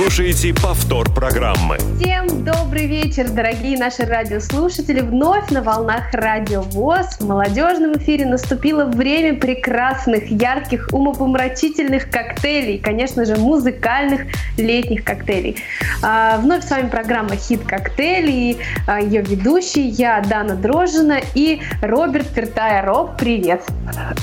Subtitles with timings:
[0.00, 0.10] коктейль».
[0.10, 1.78] Вы слушаете повтор программы.
[2.00, 5.00] Всем добрый вечер, дорогие наши радиослушатели.
[5.00, 12.78] Вновь на волнах Радио ВОЗ в молодежном эфире наступило время прекрасных, ярких, умопомрачительных коктейлей.
[12.78, 14.22] Конечно же, музыкальных
[14.56, 15.56] летних коктейлей.
[16.02, 21.60] А, вновь с вами программа «Хит коктейль» и а, ее ведущий я, Дана Дрожжина и
[21.82, 22.84] Роберт Фертая.
[22.84, 23.62] Роб, привет!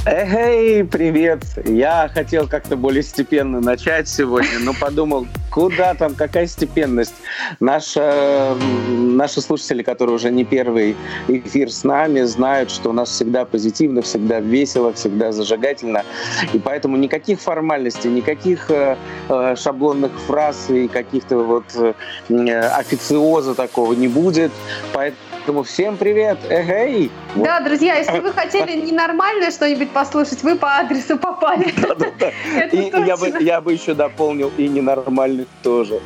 [0.06, 1.44] Эй, привет!
[1.66, 7.16] Я хотел как-то более степенно начать сегодня, но подумал, куда там, какая степенность.
[7.60, 8.56] Наша,
[8.90, 10.96] наши слушатели, которые уже не первый
[11.28, 16.04] эфир с нами, знают, что у нас всегда позитивно, всегда весело, всегда зажигательно.
[16.54, 18.98] И поэтому никаких формальностей, никаких э,
[19.30, 21.94] э шаблонных фраз и каких-то вот э,
[22.78, 24.52] официоза такого не будет.
[24.94, 27.10] Поэтому Поэтому всем привет, эгей!
[27.38, 31.68] Да, друзья, если вы хотели ненормальное что-нибудь послушать, вы по адресу попали.
[32.74, 36.02] И я бы, я бы еще дополнил и ненормальных тоже.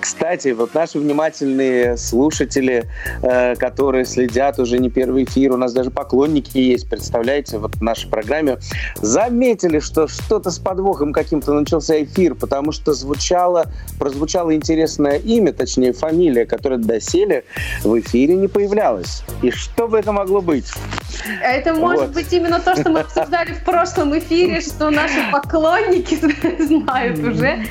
[0.00, 2.84] Кстати, вот наши внимательные слушатели,
[3.22, 7.82] э, которые следят уже не первый эфир, у нас даже поклонники есть, представляете, вот в
[7.82, 8.58] нашей программе,
[8.96, 13.66] заметили, что что-то с подвохом каким-то начался эфир, потому что звучало,
[13.98, 17.44] прозвучало интересное имя, точнее фамилия, которая доселе
[17.82, 19.22] в эфире не появлялась появлялось.
[19.42, 20.70] И что бы это могло быть?
[21.42, 22.10] Это может вот.
[22.14, 26.18] быть именно то, что мы обсуждали в прошлом эфире, что наши поклонники
[26.62, 27.64] знают уже.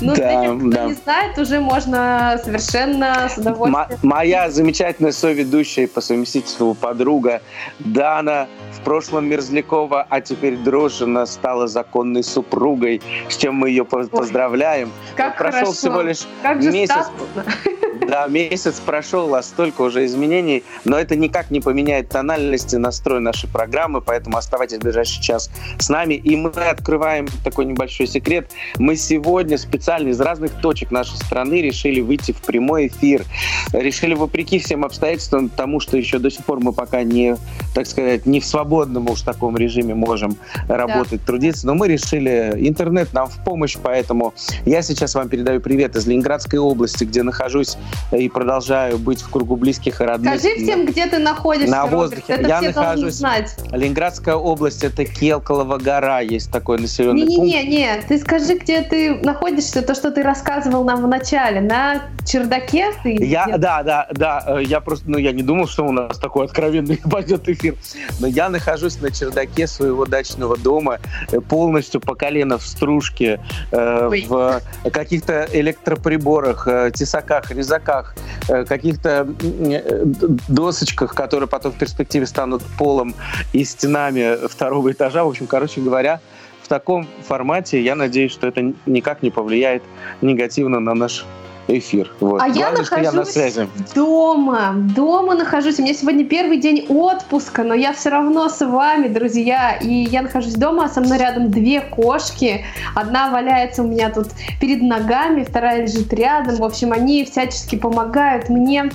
[0.00, 0.84] Ну, да, для тех, кто да.
[0.84, 3.98] не знает, уже можно совершенно с удовольствием...
[4.04, 7.42] моя замечательная соведущая по совместительству подруга
[7.80, 14.92] Дана в прошлом Мерзлякова, а теперь Дрожжина стала законной супругой, с чем мы ее поздравляем.
[15.16, 16.94] Как Прошел всего лишь как месяц.
[16.94, 17.74] Статусно.
[18.06, 23.48] Да, месяц прошел, а столько уже изменений, но это никак не поменяет тональности, настрой нашей
[23.48, 26.14] программы, поэтому оставайтесь в ближайший час с нами.
[26.14, 28.50] И мы открываем такой небольшой секрет.
[28.78, 33.24] Мы сегодня специально из разных точек нашей страны решили выйти в прямой эфир.
[33.72, 37.36] Решили вопреки всем обстоятельствам, тому, что еще до сих пор мы пока не,
[37.74, 40.36] так сказать, не в свободном уж таком режиме можем
[40.68, 41.26] работать, да.
[41.26, 46.06] трудиться, но мы решили, интернет нам в помощь, поэтому я сейчас вам передаю привет из
[46.06, 47.76] Ленинградской области, где нахожусь
[48.12, 50.38] и продолжаю быть в кругу близких и родных.
[50.38, 52.24] Скажи всем, где ты находишься, На воздухе.
[52.28, 53.14] Это Я все нахожусь...
[53.14, 53.54] знать.
[53.72, 57.52] Ленинградская область, это Келкалова гора, есть такой населенный не, пункт.
[57.52, 62.92] Не-не-не, ты скажи, где ты находишься, то, что ты рассказывал нам в начале, на чердаке
[63.02, 63.16] ты?
[63.24, 66.46] Я, да, да, да, э, я просто, ну, я не думал, что у нас такой
[66.46, 67.74] откровенный пойдет эфир,
[68.20, 70.98] но я нахожусь на чердаке своего дачного дома,
[71.30, 74.60] э, полностью по колено в стружке, э, в
[74.90, 78.14] каких-то электроприборах, э, тесаках, резаках, чердаках,
[78.48, 80.04] э, каких-то э,
[80.48, 83.14] досочках, которые потом в перспективе станут полом
[83.52, 85.24] и стенами второго этажа.
[85.24, 86.20] В общем, короче говоря,
[86.62, 89.82] в таком формате я надеюсь, что это никак не повлияет
[90.20, 91.24] негативно на наш
[91.68, 92.10] эфир.
[92.20, 92.40] Вот.
[92.40, 93.68] А Главное, я нахожусь я на связи.
[93.94, 94.72] дома.
[94.74, 95.78] Дома нахожусь.
[95.78, 99.76] У меня сегодня первый день отпуска, но я все равно с вами, друзья.
[99.76, 102.64] И я нахожусь дома, а со мной рядом две кошки.
[102.94, 104.28] Одна валяется у меня тут
[104.60, 106.56] перед ногами, вторая лежит рядом.
[106.56, 108.90] В общем, они всячески помогают мне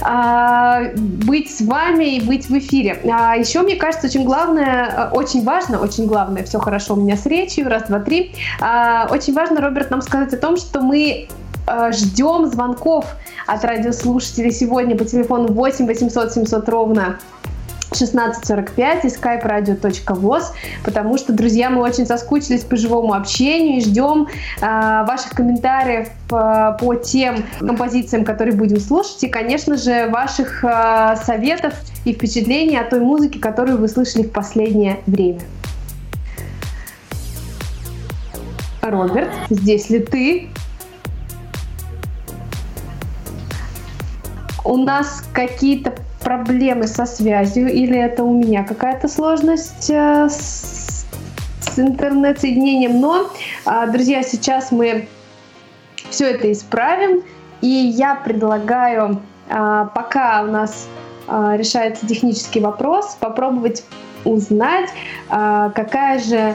[0.00, 3.00] а, быть с вами и быть в эфире.
[3.10, 7.26] А еще, мне кажется, очень главное, очень важно, очень главное, все хорошо у меня с
[7.26, 8.34] речью, раз, два, три.
[8.60, 11.41] А, очень важно, Роберт, нам сказать о том, что мы Э,
[11.92, 13.06] ждем звонков
[13.46, 17.18] от радиослушателей сегодня по телефону 8 800 700 ровно
[17.92, 20.44] 1645 и skype-radio.voz,
[20.84, 24.28] потому что, друзья, мы очень соскучились по живому общению и ждем
[24.60, 31.16] э, ваших комментариев э, по тем композициям, которые будем слушать, и, конечно же, ваших э,
[31.24, 35.40] советов и впечатлений о той музыке, которую вы слышали в последнее время.
[38.80, 40.48] Роберт, здесь ли ты?
[44.64, 51.04] У нас какие-то проблемы со связью или это у меня какая-то сложность э, с,
[51.60, 53.00] с интернет-соединением.
[53.00, 53.30] Но,
[53.66, 55.08] э, друзья, сейчас мы
[56.10, 57.22] все это исправим.
[57.60, 60.88] И я предлагаю, э, пока у нас
[61.26, 63.84] э, решается технический вопрос, попробовать
[64.24, 64.88] узнать,
[65.28, 66.54] какая же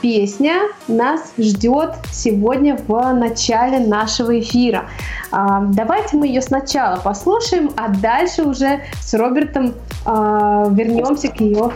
[0.00, 4.84] песня нас ждет сегодня в начале нашего эфира.
[5.30, 9.74] А, давайте мы ее сначала послушаем, а дальше уже с Робертом
[10.04, 11.72] а, вернемся к ее.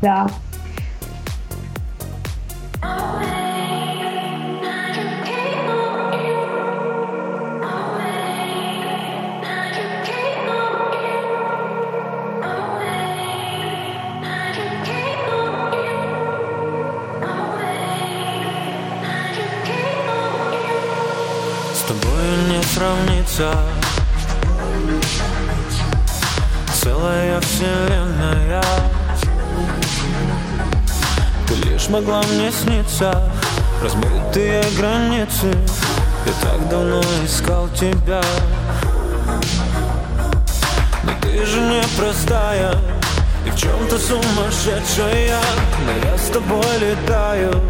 [0.00, 0.28] Да.
[22.82, 23.54] Сравнится.
[26.82, 28.62] Целая вселенная.
[31.46, 33.30] Ты лишь могла мне сниться.
[33.82, 35.54] Размытые границы.
[36.26, 38.20] Я так давно искал тебя.
[41.04, 42.74] Но ты же не простая
[43.46, 45.38] И в чем-то сумасшедшая.
[45.86, 47.60] Но я с тобой летаю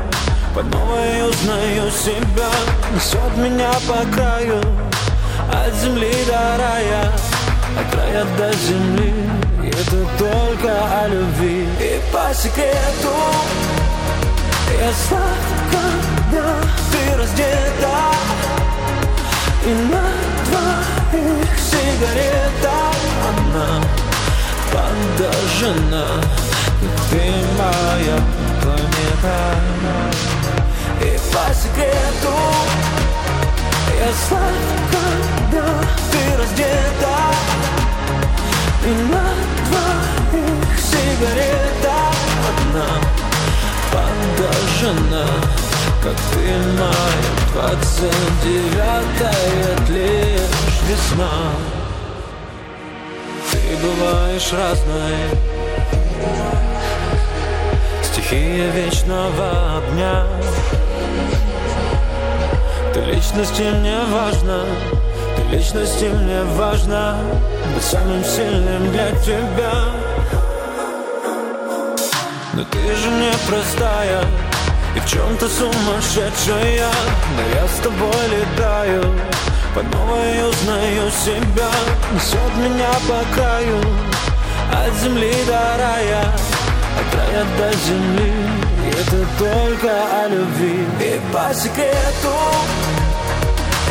[0.55, 2.49] По новой узнаю себя.
[2.95, 4.61] Несет меня по краю
[5.51, 7.13] От земли до рая
[7.79, 9.13] От рая до земли.
[9.65, 11.69] Это только о любви.
[11.81, 13.15] И по секрету
[14.81, 15.83] Я сладко,
[16.21, 16.55] когда
[16.91, 17.97] ты раздета.
[19.65, 20.03] И на
[20.47, 22.79] двоих сигарета
[23.29, 23.83] Она
[24.73, 26.07] подожжена.
[27.11, 27.23] Ты
[27.59, 28.19] моя
[28.63, 29.55] планета.
[31.01, 33.02] И по секрету
[34.01, 35.69] Я сладко, когда
[36.11, 37.17] ты раздета.
[38.85, 39.25] И на
[39.69, 41.99] двоих сигарета
[42.51, 42.89] Одна
[43.93, 45.27] подожжена
[46.03, 51.35] Как ты моя двадцать девятая лишь весна.
[53.53, 55.17] Ты бываешь разной.
[58.03, 60.27] Стихия вечного огня
[63.03, 64.65] Ты личности мне важна.
[65.37, 67.17] Ты личности мне важна.
[67.75, 69.73] Быть самым сильным для тебя.
[72.53, 74.23] Но ты же не простая
[74.95, 76.87] И в чем-то сумасшедшая.
[77.37, 79.03] Но я с тобой летаю.
[79.75, 81.71] По новой узнаю себя.
[82.13, 83.81] Несет меня по краю.
[84.71, 86.25] От земли до рая.
[87.01, 88.72] От рая до земли
[89.03, 90.87] это только о любви.
[91.01, 92.35] И по секрету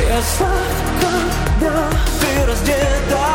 [0.07, 1.09] Я сладко,
[1.59, 3.27] когда ты раздета.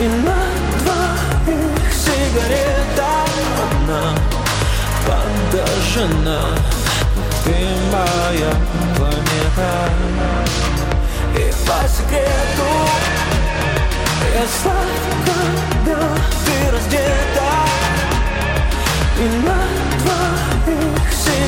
[0.00, 0.38] И на
[0.80, 3.10] двоих сигарета.
[3.64, 4.14] Одна
[5.06, 6.40] подожжена.
[7.44, 7.54] Ты
[7.92, 8.52] моя
[8.96, 9.70] планета.
[11.34, 12.70] И по секрету
[14.34, 15.36] Я сладко,
[15.84, 16.08] когда
[16.44, 17.66] ты раздета.
[19.18, 19.65] И на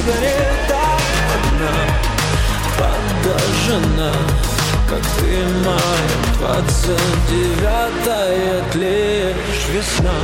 [0.08, 0.82] сигарета
[1.34, 1.72] Одна
[2.78, 4.12] подожжена
[4.88, 10.14] как ты моя двадцать девятая лишь весна.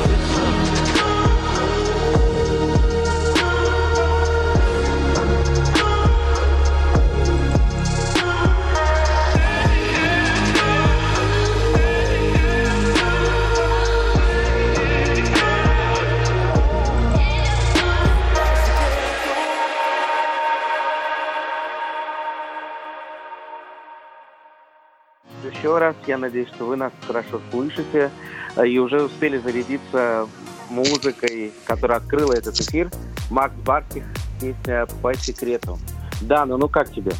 [25.78, 28.10] Раз, я надеюсь, что вы нас хорошо слышите
[28.56, 30.26] э, и уже успели зарядиться
[30.70, 32.90] музыкой, которая открыла этот эфир.
[33.30, 34.04] Макс Барских,
[34.40, 35.78] песня «По секрету».
[36.20, 37.12] Дана, ну как тебе?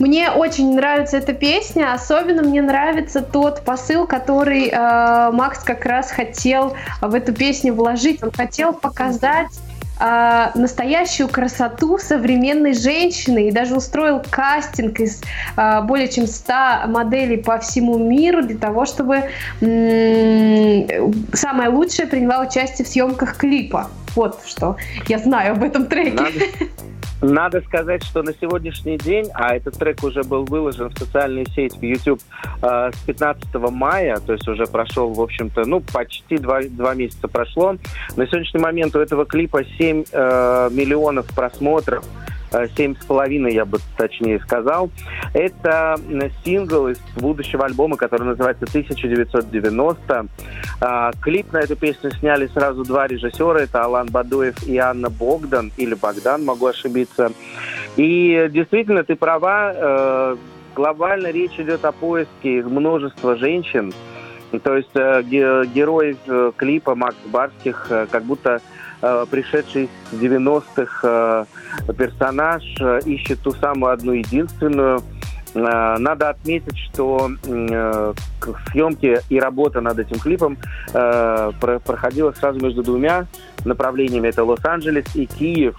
[0.00, 6.10] Мне очень нравится эта песня, особенно мне нравится тот посыл, который э, Макс как раз
[6.10, 8.22] хотел в эту песню вложить.
[8.22, 9.52] Он хотел показать
[10.00, 15.20] э, настоящую красоту современной женщины и даже устроил кастинг из
[15.56, 16.52] э, более чем 100
[16.88, 19.24] моделей по всему миру для того, чтобы
[19.60, 23.90] м- самая лучшая приняла участие в съемках клипа.
[24.16, 24.76] Вот что
[25.08, 26.12] я знаю об этом треке.
[26.12, 26.30] Надо,
[27.22, 31.76] надо сказать, что на сегодняшний день, а этот трек уже был выложен в социальную сеть
[31.76, 32.20] в YouTube
[32.62, 37.28] э, с 15 мая, то есть уже прошел, в общем-то, ну, почти два, два месяца
[37.28, 37.76] прошло.
[38.16, 42.04] На сегодняшний момент у этого клипа 7 э, миллионов просмотров.
[42.76, 44.90] Семь с половиной, я бы точнее сказал.
[45.32, 45.96] Это
[46.44, 50.26] сингл из будущего альбома, который называется 1990.
[50.80, 53.60] А, клип на эту песню сняли сразу два режиссера.
[53.60, 57.32] Это Алан Бадуев и Анна Богдан, или Богдан, могу ошибиться.
[57.96, 60.36] И действительно, ты права, э,
[60.74, 63.92] глобально речь идет о поиске множества женщин,
[64.62, 68.60] то есть э, герой э, клипа Макс Барских как будто Э,
[69.30, 71.46] пришедший из 90-х
[71.88, 75.02] э, персонаж э, ищет ту самую одну единственную.
[75.54, 77.30] Надо отметить, что
[78.72, 80.58] съемки и работа над этим клипом
[80.90, 83.26] проходила сразу между двумя
[83.64, 84.26] направлениями.
[84.26, 85.78] Это Лос-Анджелес и Киев.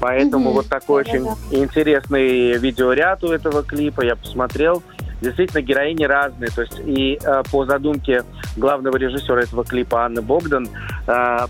[0.00, 0.52] Поэтому mm-hmm.
[0.52, 1.34] вот такой да, очень да.
[1.50, 4.02] интересный видеоряд у этого клипа.
[4.02, 4.82] Я посмотрел
[5.20, 6.50] действительно героини разные.
[6.50, 8.24] То есть и э, по задумке
[8.56, 10.68] главного режиссера этого клипа Анны Богдан,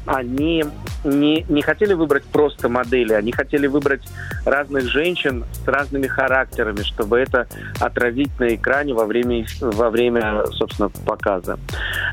[0.06, 0.64] они
[1.04, 4.02] не, не хотели выбрать просто модели, они хотели выбрать
[4.44, 7.46] разных женщин с разными характерами, чтобы это
[7.80, 11.58] отразить на экране во время, во время собственно, показа.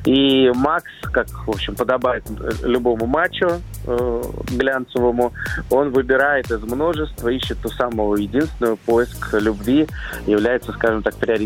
[0.05, 2.23] И Макс, как, в общем, подобает
[2.63, 4.21] любому матчу э,
[4.51, 5.33] глянцевому,
[5.69, 9.87] он выбирает из множества, ищет ту самую единственную, поиск любви
[10.25, 11.44] является, скажем так, приоритетом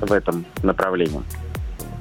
[0.00, 1.22] в этом направлении.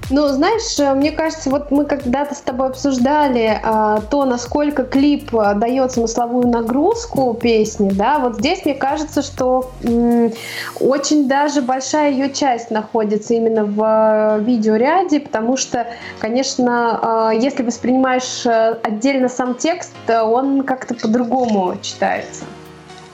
[0.10, 5.36] Ну, знаешь, э, мне кажется, вот мы когда-то с тобой обсуждали а, то, насколько клип
[5.36, 10.32] а, дает смысловую нагрузку песни, да, вот здесь мне кажется, что м,
[10.80, 15.88] очень даже большая ее часть находится именно в видеоряде, потому что,
[16.20, 18.46] конечно, а, если воспринимаешь
[18.84, 22.46] отдельно сам текст, он как-то по-другому читается.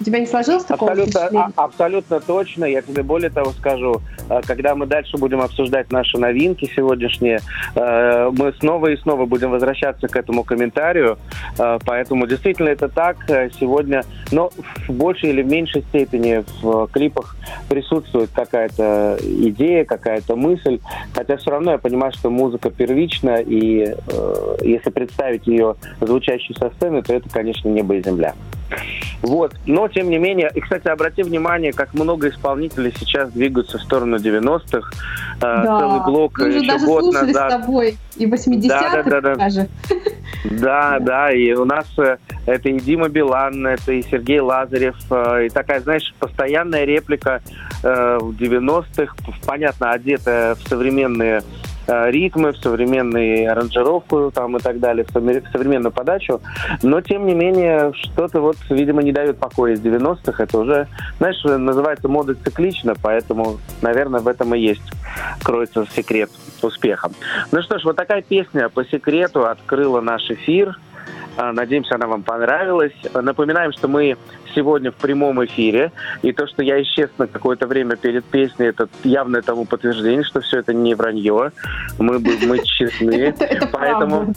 [0.03, 2.65] У тебя не сложилось такого абсолютно, а, абсолютно точно.
[2.65, 4.01] Я тебе более того скажу.
[4.29, 7.39] Э, когда мы дальше будем обсуждать наши новинки сегодняшние,
[7.73, 11.17] э, мы снова и снова будем возвращаться к этому комментарию.
[11.57, 13.15] Э, поэтому действительно это так
[13.57, 14.03] сегодня.
[14.33, 14.49] Но
[14.89, 17.37] в большей или в меньшей степени в клипах
[17.69, 20.81] присутствует какая-то идея, какая-то мысль.
[21.13, 23.95] Хотя все равно я понимаю, что музыка первична, и
[24.61, 28.33] если представить ее звучащей со сцены, то это, конечно, небо и земля.
[29.23, 29.55] Вот.
[29.65, 34.17] Но, тем не менее, и, кстати, обрати внимание, как много исполнителей сейчас двигаются в сторону
[34.17, 34.91] 90-х.
[35.37, 35.79] Э, да.
[35.79, 37.51] Целый блок Мы еще даже год назад.
[37.51, 39.69] с тобой и 80-х да, да, да, даже.
[40.43, 45.45] Да, да, и у нас э, это и Дима Билан, это и Сергей Лазарев, э,
[45.45, 47.41] и такая, знаешь, постоянная реплика
[47.81, 49.15] в 90-х,
[49.45, 51.41] понятно, одетая в современные
[51.87, 56.41] ритмы, в современную аранжировку там и так далее, в современную подачу.
[56.81, 60.43] Но, тем не менее, что-то вот, видимо, не дает покоя из 90-х.
[60.43, 60.87] Это уже,
[61.19, 64.91] знаешь, называется мода циклично, поэтому, наверное, в этом и есть
[65.43, 66.29] кроется секрет
[66.61, 67.09] успеха.
[67.51, 70.79] Ну что ж, вот такая песня по секрету открыла наш эфир.
[71.37, 72.93] А, надеемся, она вам понравилась.
[73.13, 74.17] Напоминаем, что мы
[74.53, 75.91] сегодня в прямом эфире.
[76.21, 80.41] И то, что я исчез на какое-то время перед песней, это явное тому подтверждение, что
[80.41, 81.51] все это не вранье.
[81.97, 83.33] Мы, мы честны.
[83.71, 84.33] Поэтому...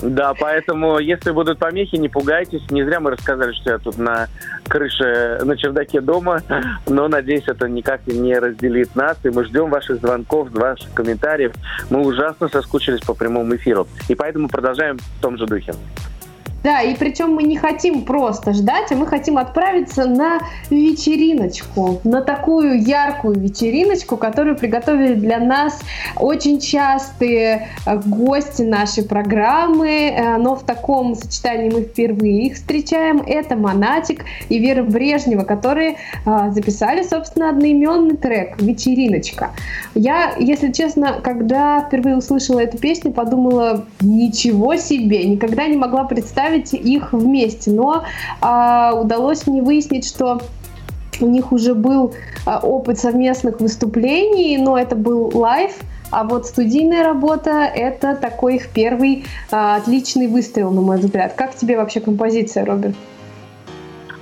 [0.00, 2.62] Да, поэтому, если будут помехи, не пугайтесь.
[2.70, 4.28] Не зря мы рассказали, что я тут на
[4.68, 6.40] крыше, на чердаке дома,
[6.86, 11.52] но, надеюсь, это никак не разделит нас, и мы ждем ваших звонков, ваших комментариев.
[11.90, 15.74] Мы ужасно соскучились по прямому эфиру, и поэтому продолжаем в том же духе.
[16.64, 22.20] Да, и причем мы не хотим просто ждать, а мы хотим отправиться на вечериночку, на
[22.20, 25.80] такую яркую вечериночку, которую приготовили для нас
[26.16, 33.22] очень частые э, гости нашей программы, э, но в таком сочетании мы впервые их встречаем.
[33.24, 35.96] Это Монатик и Вера Брежнева, которые
[36.26, 39.52] э, записали, собственно, одноименный трек «Вечериночка».
[39.94, 46.47] Я, если честно, когда впервые услышала эту песню, подумала, ничего себе, никогда не могла представить,
[46.48, 47.70] представить их вместе.
[47.70, 48.04] Но
[48.40, 50.40] а, удалось мне выяснить, что
[51.20, 52.14] у них уже был
[52.46, 55.72] а, опыт совместных выступлений, но это был live.
[56.10, 61.34] А вот студийная работа— это такой их первый а, отличный выстрел, на мой взгляд.
[61.34, 62.96] Как тебе вообще композиция, Роберт?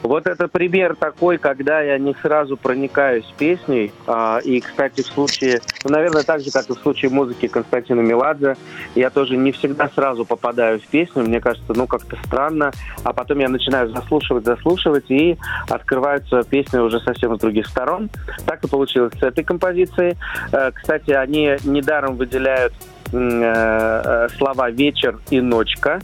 [0.06, 3.92] Вот это пример такой, когда я не сразу проникаюсь песней.
[4.06, 8.00] А, и, кстати, в случае, ну, наверное, так же, как и в случае музыки Константина
[8.00, 8.56] Меладзе,
[8.94, 11.25] я тоже не всегда сразу попадаю в песню.
[11.25, 12.70] Мне кажется, ну, как-то странно.
[13.02, 15.36] А потом я начинаю заслушивать, заслушивать, и
[15.68, 18.08] открываются песни уже совсем с других сторон.
[18.46, 20.16] Так и получилось с этой композицией.
[20.52, 22.72] Э, кстати, они недаром выделяют
[23.12, 26.00] Э, э, слова вечер и ночка,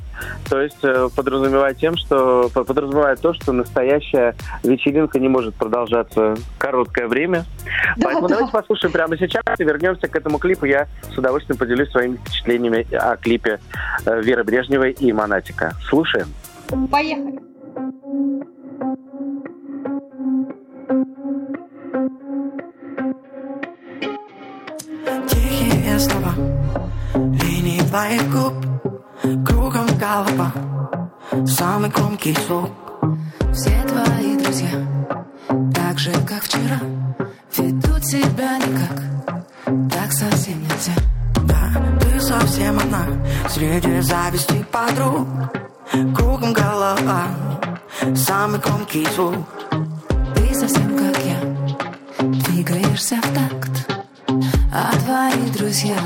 [0.49, 7.09] то есть э, подразумевая тем, что подразумевает то, что настоящая вечеринка не может продолжаться короткое
[7.09, 7.45] время.
[7.97, 8.35] Да, Поэтому да.
[8.35, 10.65] давайте послушаем прямо сейчас и вернемся к этому клипу.
[10.65, 13.59] Я с удовольствием поделюсь своими впечатлениями о клипе
[14.07, 15.73] Веры Брежневой и Монатика.
[15.89, 16.29] Слушаем.
[16.91, 17.41] Поехали.
[25.29, 26.62] Тихие слова
[27.15, 28.55] Линии твоих губ
[29.47, 30.53] Кругом голова
[31.47, 32.71] Самый громкий звук
[33.53, 34.71] Все твои друзья
[35.75, 36.81] Так же, как вчера
[37.57, 40.95] Ведут себя никак Так совсем нельзя
[41.45, 43.07] Да, ты совсем одна
[43.49, 45.29] Среди зависти подруг
[46.17, 47.27] Кругом голова
[48.15, 49.37] Самый громкий звук
[50.35, 53.92] Ты совсем как я Двигаешься в такт
[54.75, 55.99] а твои друзья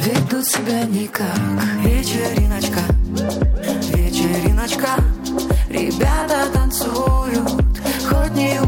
[0.00, 1.38] ведут себя никак.
[1.84, 2.80] Вечериночка,
[3.94, 4.88] вечериночка.
[5.68, 7.48] Ребята танцуют,
[8.08, 8.65] хоть не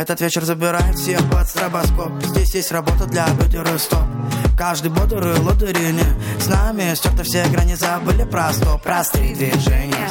[0.00, 2.24] Этот вечер забирает всех под стробоскоп.
[2.24, 4.04] Здесь есть работа для бюджера стоп.
[4.56, 6.04] Каждый бодрый лодырине.
[6.38, 8.80] С нами стерты все грани Забыли про стоп.
[8.82, 10.08] Простые движения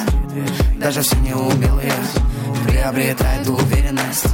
[0.79, 1.91] Даже все неумелые.
[2.67, 4.27] Приобретает уверенность.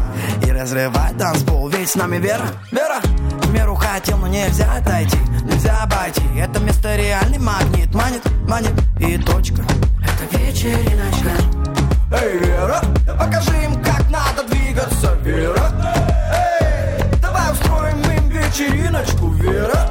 [0.46, 3.00] И разрывает танцпол Ведь с нами вера, вера.
[3.44, 5.18] В меру хотел, но нельзя отойти.
[5.46, 6.22] Нельзя обойти.
[6.38, 7.96] Это место реальный магнит.
[7.96, 8.74] Манит, манит.
[9.00, 9.64] И точка.
[10.02, 11.32] Это вечериночка.
[12.12, 12.82] Эй, Вера,
[13.18, 13.75] покажи им,
[15.06, 15.72] двигаться, Вера.
[16.32, 19.90] Эй, давай устроим им вечериночку, Вера.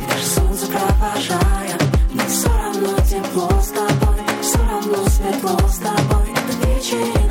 [0.00, 1.78] И даже солнце провожая
[2.10, 6.32] Мне все равно тепло с тобой Все равно светло с тобой.
[6.32, 7.23] Это вечериночка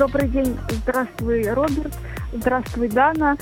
[0.00, 0.56] Добрый день.
[0.70, 1.92] Здравствуй, Роберт.
[2.32, 3.36] Здравствуй, Дана.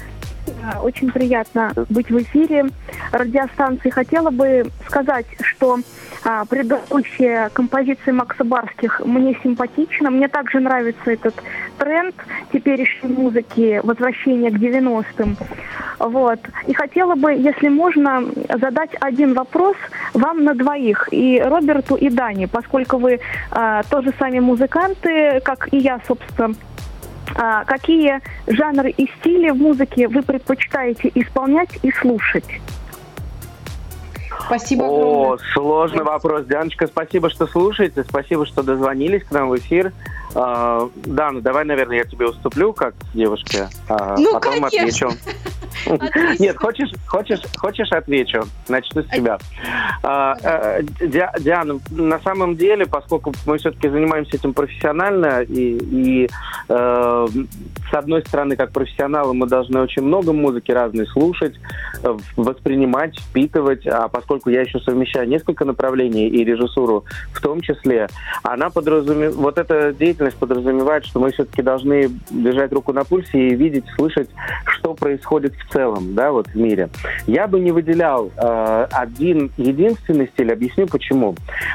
[0.49, 2.67] Э, Очень приятно быть в эфире
[3.13, 3.91] радиостанции.
[3.91, 5.79] Хотела бы сказать, что
[6.25, 10.11] а, предыдущая композиция Макса Барских мне симпатична.
[10.11, 11.37] Мне также нравится этот
[11.79, 12.17] тренд
[12.53, 15.37] теперешней музыки, возвращение к 90-м.
[15.99, 16.39] Вот.
[16.67, 18.25] И хотела бы, если можно,
[18.61, 19.77] задать один вопрос
[20.15, 25.79] вам на двоих, и Роберту, и Дане, поскольку вы а, тоже сами музыканты, как и
[25.79, 26.55] я, собственно,
[27.37, 32.47] а, какие жанры и стили в музыке вы предпочитаете исполнять и слушать?
[34.47, 35.39] Спасибо О, огромное.
[35.53, 36.47] сложный вопрос.
[36.47, 39.93] Дианочка, спасибо, что слушаете, спасибо, что дозвонились к нам в эфир.
[40.35, 44.79] А, да, ну давай, наверное, я тебе уступлю как девушке, а Ну, потом конечно.
[44.83, 45.11] отвечу.
[46.39, 48.43] Нет, хочешь, хочешь, хочешь отвечу.
[48.69, 49.39] Начну с тебя.
[50.03, 56.29] А, э, Ди- Диана, на самом деле, поскольку мы все-таки занимаемся этим профессионально, и, и,
[56.69, 57.27] э,
[57.91, 61.55] с одной стороны, как профессионалы, мы должны очень много музыки разной слушать,
[62.03, 68.09] э, воспринимать, впитывать, а поскольку я еще совмещаю несколько направлений и режиссуру в том числе,
[68.43, 73.55] она подразумевает, вот эта деятельность подразумевает, что мы все-таки должны держать руку на пульсе и
[73.55, 74.29] видеть, слышать,
[74.67, 76.89] что происходит в целом, да, вот в мире.
[77.27, 81.35] Я бы не выделял э, один единственный стиль, объясню почему.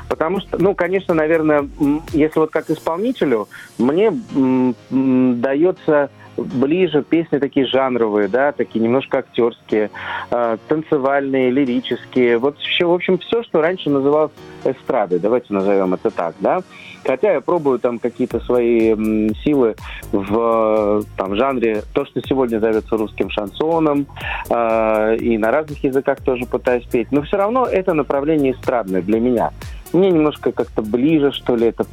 [0.10, 1.67] Потому что, ну, конечно, наверное,
[2.12, 9.91] если вот как исполнителю, мне дается ближе песни такие жанровые, да, такие немножко актерские,
[10.32, 12.38] э, танцевальные, лирические.
[12.38, 14.32] Вот все, в общем, все, что раньше называлось
[14.63, 16.63] эстрадой, давайте назовем это так, да.
[17.05, 18.95] Хотя я пробую там какие-то свои
[19.43, 19.75] силы
[20.11, 24.07] в там, жанре, то, что сегодня зовется русским шансоном,
[24.49, 27.11] э, и на разных языках тоже пытаюсь петь.
[27.11, 29.51] Но все равно это направление эстрадное для меня.
[29.91, 31.85] Мне немножко как-то ближе, что ли, это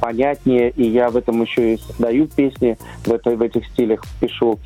[0.00, 4.58] понятнее, и я в этом еще и создаю песни, в, этой, в этих стилях пишу.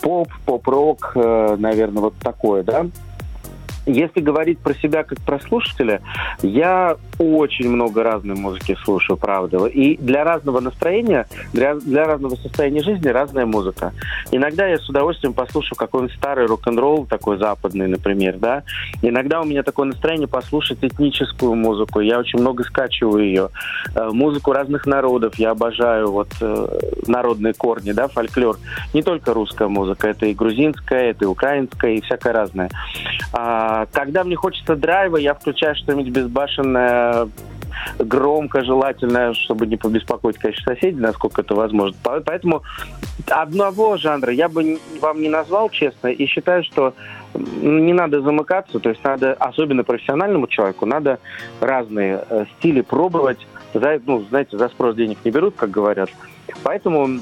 [0.00, 2.86] Поп, поп-рок, э, наверное, вот такое, да.
[3.86, 6.00] Если говорить про себя как про слушателя,
[6.42, 9.66] я очень много разной музыки слушаю, правда.
[9.66, 13.92] И для разного настроения, для, для разного состояния жизни разная музыка.
[14.30, 18.62] Иногда я с удовольствием послушаю какой-нибудь старый рок-н-ролл, такой западный, например, да.
[19.02, 22.00] Иногда у меня такое настроение послушать этническую музыку.
[22.00, 23.48] Я очень много скачиваю ее.
[23.94, 26.10] Э, Музыку разных народов я обожаю.
[26.10, 28.56] Вот э, народные корни, да, фольклор.
[28.92, 32.70] Не только русская музыка, это и грузинская, это и украинская, и всякое разное.
[33.32, 37.28] А, когда мне хочется драйва, я включаю что-нибудь безбашенное,
[37.98, 41.96] громко желательно, чтобы не побеспокоить, конечно, соседей, насколько это возможно.
[42.24, 42.62] Поэтому
[43.28, 46.94] одного жанра я бы вам не назвал, честно, и считаю, что
[47.34, 51.20] не надо замыкаться, то есть надо, особенно профессиональному человеку, надо
[51.60, 53.38] разные э, стили пробовать.
[53.72, 56.10] За, ну, знаете, за спрос денег не берут, как говорят.
[56.64, 57.20] Поэтому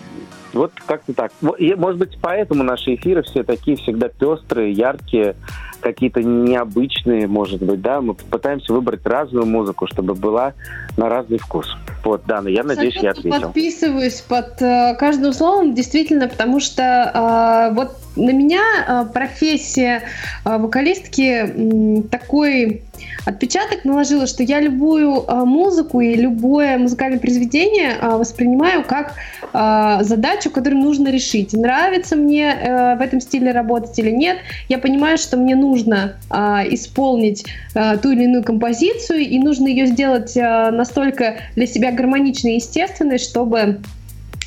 [0.54, 1.32] вот как-то так.
[1.42, 5.36] Может быть, поэтому наши эфиры все такие всегда пестрые, яркие,
[5.80, 8.00] какие-то необычные, может быть, да.
[8.00, 10.54] Мы пытаемся выбрать разную музыку, чтобы была
[10.96, 11.76] на разный вкус.
[12.04, 13.42] Вот, Дана, я надеюсь, я ответил.
[13.42, 20.02] Подписываюсь под э, каждым словом, действительно, потому что э, вот на меня э, профессия
[20.44, 22.82] э, вокалистки такой
[23.24, 29.14] отпечаток наложила, что я любую э, музыку и любое музыкальное произведение воспринимаю как
[29.52, 31.52] задачу, которую нужно решить.
[31.52, 38.10] Нравится мне в этом стиле работать или нет, я понимаю, что мне нужно исполнить ту
[38.10, 43.78] или иную композицию, и нужно ее сделать настолько для себя гармоничной и естественной, чтобы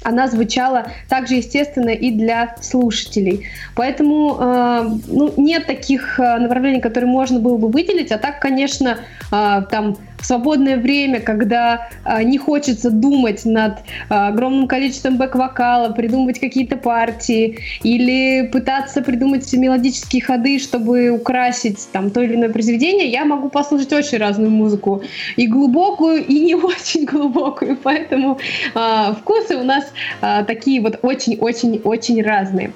[0.04, 3.48] она звучала также естественно и для слушателей.
[3.76, 8.98] Поэтому э, ну, нет таких э, направлений, которые можно было бы выделить, а так, конечно,
[9.32, 15.92] э, там в свободное время, когда э, не хочется думать над э, огромным количеством бэк-вокала,
[15.94, 23.08] придумывать какие-то партии или пытаться придумать мелодические ходы, чтобы украсить там то или иное произведение,
[23.08, 25.02] я могу послушать очень разную музыку,
[25.36, 28.38] и глубокую, и не очень глубокую, поэтому
[28.76, 32.74] э, вкусы у нас э, такие вот очень-очень-очень разные.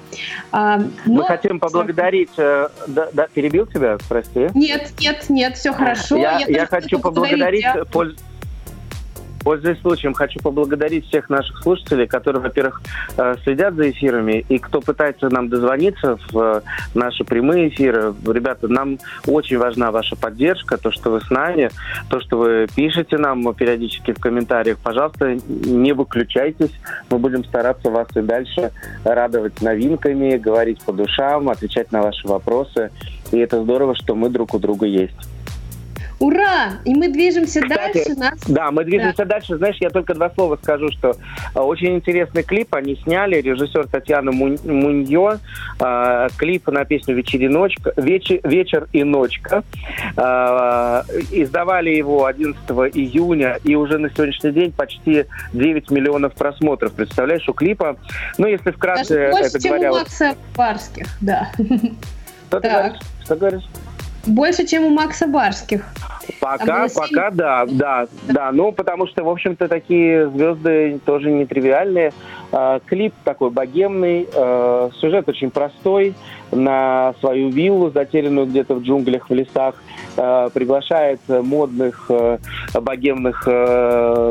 [0.52, 1.22] Э, но...
[1.22, 4.48] Мы хотим поблагодарить, э, да, да, перебил тебя, прости?
[4.54, 6.16] Нет, нет, нет, все хорошо.
[6.16, 7.84] Я, я, я хочу поблагодарить поблагодарить, я...
[9.46, 12.82] Пользуясь случаем, хочу поблагодарить всех наших слушателей, которые, во-первых,
[13.16, 16.60] э, следят за эфирами, и кто пытается нам дозвониться в э,
[16.94, 18.12] наши прямые эфиры.
[18.26, 21.70] Ребята, нам очень важна ваша поддержка, то, что вы с нами,
[22.10, 24.78] то, что вы пишете нам периодически в комментариях.
[24.78, 26.72] Пожалуйста, не выключайтесь.
[27.08, 28.72] Мы будем стараться вас и дальше
[29.04, 32.90] радовать новинками, говорить по душам, отвечать на ваши вопросы.
[33.30, 35.35] И это здорово, что мы друг у друга есть.
[36.18, 36.78] Ура!
[36.84, 38.14] И мы движемся Кстати, дальше.
[38.18, 38.40] Нас...
[38.46, 39.36] Да, мы движемся да.
[39.36, 39.56] дальше.
[39.56, 41.14] Знаешь, я только два слова скажу, что
[41.54, 43.40] э, очень интересный клип они сняли.
[43.40, 45.38] Режиссер Татьяна Муньо.
[45.78, 49.62] Э, клип на песню «Вечериночка», вечер, «Вечер и ночка».
[50.16, 52.58] Э, издавали его 11
[52.94, 56.92] июня, и уже на сегодняшний день почти 9 миллионов просмотров.
[56.92, 57.96] Представляешь, у клипа.
[58.38, 59.92] Ну, если вкратце Даже больше, это чем говоря...
[59.92, 61.50] у Макса Барских, да.
[62.48, 63.00] Что ты говоришь?
[63.22, 63.64] Что говоришь?
[64.26, 65.84] Больше, чем у Макса Барских.
[66.40, 68.52] Пока, пока, да, да, да.
[68.52, 72.12] Ну, потому что, в общем-то, такие звезды тоже нетривиальные.
[72.52, 76.14] Э, клип такой богемный, э, сюжет очень простой.
[76.50, 79.74] На свою виллу, затерянную где-то в джунглях, в лесах,
[80.16, 82.10] э, приглашает модных
[82.74, 83.44] богемных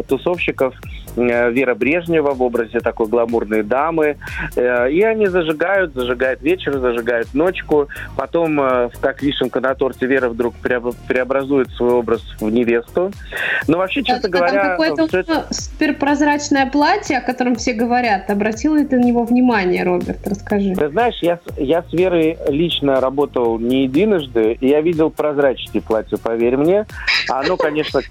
[0.08, 0.74] тусовщиков
[1.16, 4.18] Вера Брежнева в образе такой гламурной дамы.
[4.56, 7.88] Э, и они зажигают, зажигают вечер, зажигают ночку.
[8.16, 13.12] Потом, э, как вишенка на торте, Вера вдруг преобразует свой образ в невесту.
[13.68, 14.62] Но вообще, честно да, говоря...
[14.62, 15.48] Там какое-то это...
[15.52, 18.30] суперпрозрачное платье, о котором все говорят.
[18.30, 20.28] Обратил ли ты на него внимание, Роберт?
[20.28, 20.76] Расскажи.
[20.76, 26.18] Ты знаешь, я, я с Верой лично работал не единожды, и я видел прозрачные платья,
[26.18, 26.86] поверь мне.
[27.30, 28.02] Оно, конечно,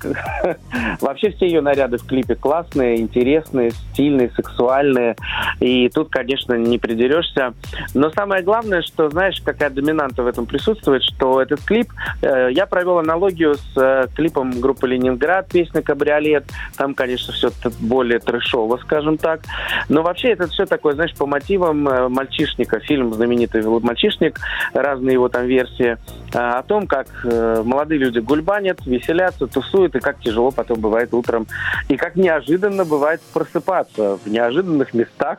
[1.00, 5.16] вообще все ее наряды в клипе классные, интересные, стильные, сексуальные.
[5.60, 7.54] И тут, конечно, не придерешься.
[7.94, 12.66] Но самое главное, что, знаешь, какая доминанта в этом присутствует, что этот клип, э, я
[12.66, 16.44] провел аналогию с э, клипом группы «Ленинград», песня «Кабриолет».
[16.76, 19.40] Там, конечно, все более трэшово, скажем так.
[19.88, 24.38] Но вообще это все такое, знаешь, по мотивам э, «Мальчишника», фильм знаменитый «Мальчишник»,
[24.72, 25.96] разные его там версии,
[26.32, 31.46] э, о том, как молодые люди гульбанят, веселятся, тусуют, и как тяжело потом бывает утром.
[31.88, 35.38] И как неожиданно бывает просыпаться в неожиданных местах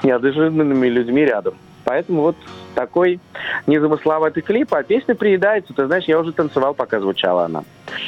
[0.00, 1.54] с неожиданными людьми рядом.
[1.84, 2.36] Поэтому вот
[2.74, 3.20] такой
[3.66, 5.72] незамысловатый клип, а песня приедается.
[5.74, 7.62] Ты знаешь, я уже танцевал, пока звучала она.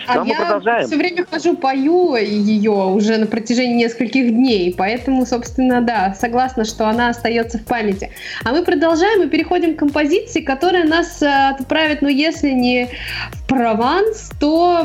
[0.09, 0.87] А Но я мы продолжаем.
[0.87, 4.75] все время хожу, пою ее уже на протяжении нескольких дней.
[4.77, 8.11] Поэтому, собственно, да, согласна, что она остается в памяти.
[8.45, 12.89] А мы продолжаем и переходим к композиции, которая нас э, отправит, ну, если не
[13.33, 14.83] в Прованс, то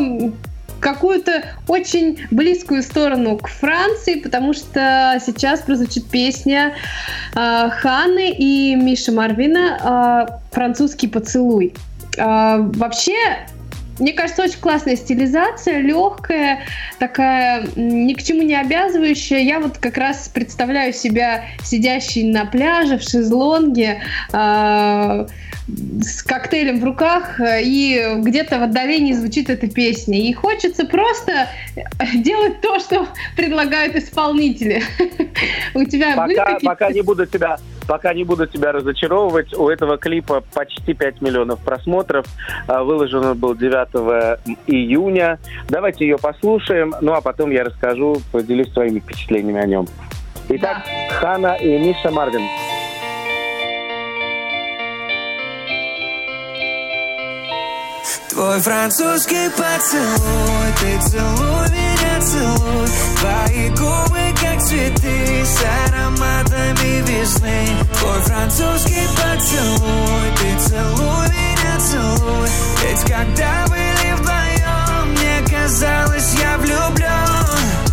[0.81, 6.73] какую-то очень близкую сторону к Франции, потому что сейчас прозвучит песня
[7.33, 11.73] э, Ханы и Миши Марвина э, «Французский поцелуй».
[12.17, 13.15] Э, вообще,
[13.99, 16.59] мне кажется, очень классная стилизация, легкая,
[16.99, 19.39] такая ни к чему не обязывающая.
[19.39, 24.01] Я вот как раз представляю себя сидящей на пляже в шезлонге,
[24.33, 25.27] э,
[26.01, 30.19] с коктейлем в руках, э, и где-то в отдалении звучит эта песня.
[30.19, 31.47] И хочется просто
[32.15, 34.83] делать то, что предлагают исполнители.
[35.73, 36.65] У тебя пока, были какие-то...
[36.65, 37.57] Пока не буду тебя
[37.87, 42.25] Пока не буду тебя разочаровывать, у этого клипа почти 5 миллионов просмотров.
[42.67, 45.39] А, выложен он был 9 июня.
[45.67, 49.87] Давайте ее послушаем, ну а потом я расскажу, поделюсь своими впечатлениями о нем.
[50.47, 51.15] Итак, да.
[51.15, 52.43] Хана и Миша Марвин.
[58.31, 62.87] Твой французский поцелуй, ты целуй меня, целуй.
[63.19, 67.67] Твои губы, как цветы, с ароматами весны.
[67.99, 72.49] Твой французский поцелуй, ты целуй меня, целуй.
[72.81, 77.90] Ведь когда были вдвоем, мне казалось, я влюблен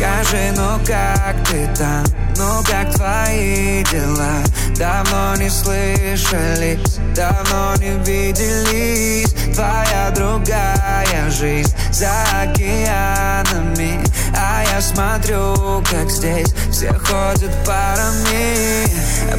[0.00, 2.02] Скажи, ну как ты там,
[2.38, 4.42] ну как твои дела?
[4.78, 9.30] Давно не слышались, давно не виделись.
[9.54, 12.08] Твоя другая жизнь за
[12.40, 14.00] океанами
[14.36, 18.86] А я смотрю, как здесь все ходят парами.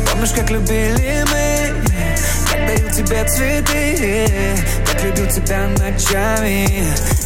[0.09, 1.83] Помнишь, как любили мы,
[2.49, 6.65] как дарил тебе цветы Как любил тебя ночами,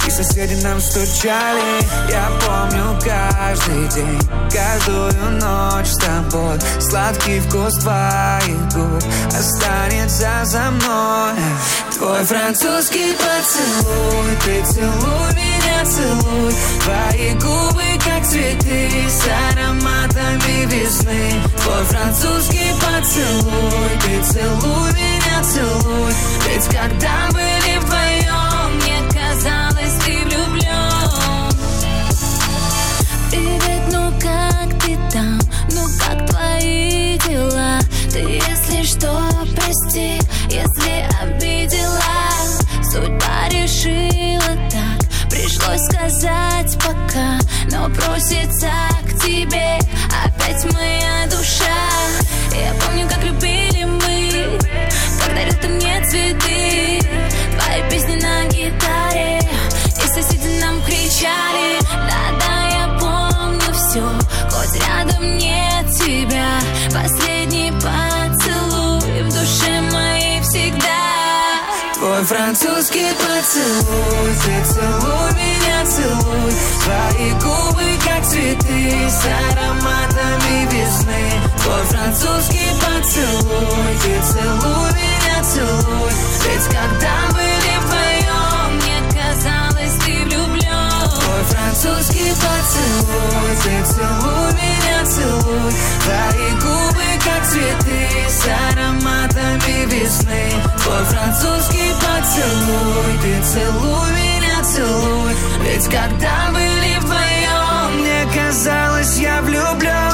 [0.05, 1.83] и соседи нам стучали.
[2.09, 4.19] Я помню каждый день,
[4.51, 6.59] каждую ночь с тобой.
[6.79, 9.03] Сладкий вкус твоих губ
[9.37, 11.33] останется за мной.
[11.97, 21.41] Твой французский поцелуй, ты целуй меня, целуй Твои губы, как цветы, с ароматами весны.
[21.63, 26.13] Твой французский поцелуй, ты целуй меня, целуй.
[26.47, 30.75] Ведь когда были вдвоем, мне казалось, ты влюблен
[33.31, 35.39] Привет, ну как ты там,
[35.71, 37.79] ну как твои дела?
[38.11, 39.11] Ты если что,
[39.55, 42.01] прости, если обидела.
[42.83, 44.84] Судьба решила так,
[45.55, 47.39] пришлось сказать пока
[47.71, 48.71] Но просится
[49.03, 49.79] к тебе
[50.25, 51.65] опять моя душа.
[52.53, 54.59] Я помню, как любили мы,
[55.19, 56.99] как дарил ты мне цветы.
[57.57, 61.79] Твои песни на гитаре, и соседи нам кричали.
[61.91, 64.03] Да-да, я помню все,
[64.49, 66.59] хоть рядом нет тебя.
[66.93, 67.24] Последний
[72.25, 76.53] французский поцелуй Ты целуй меня, целуй.
[76.83, 81.23] Твои губы, как цветы С ароматами весны.
[81.63, 86.11] Твой французский поцелуй Ты целуй меня, целуй.
[86.45, 87.44] Ведь когда были
[91.75, 95.71] французский поцелуй Ты целуй меня, целуй.
[96.03, 100.51] Твои губы, как цветы С ароматами весны.
[100.83, 105.33] Твой французский поцелуй Ты целуй меня, целуй.
[105.63, 110.05] Ведь когда были вдвоем Мне казалось, я влюблен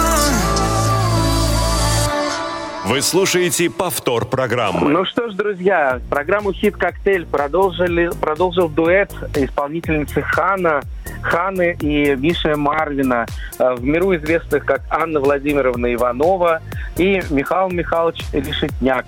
[2.84, 4.90] вы слушаете повтор программы.
[4.90, 10.82] Ну что ж, друзья, программу «Хит Коктейль» продолжили, продолжил дуэт исполнительницы Хана,
[11.22, 13.26] Ханы и Миши Марвина,
[13.60, 16.62] э, в миру известных как Анна Владимировна Иванова
[16.98, 19.06] и Михаил Михайлович Решетняк.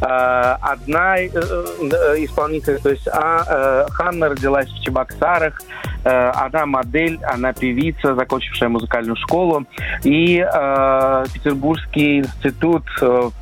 [0.00, 1.28] Э, одна э,
[2.18, 5.60] исполнительница, то есть а, Ханна родилась в Чебоксарах,
[6.04, 9.66] она модель, она певица, закончившая музыкальную школу,
[10.04, 10.36] и
[11.34, 12.84] Петербургский институт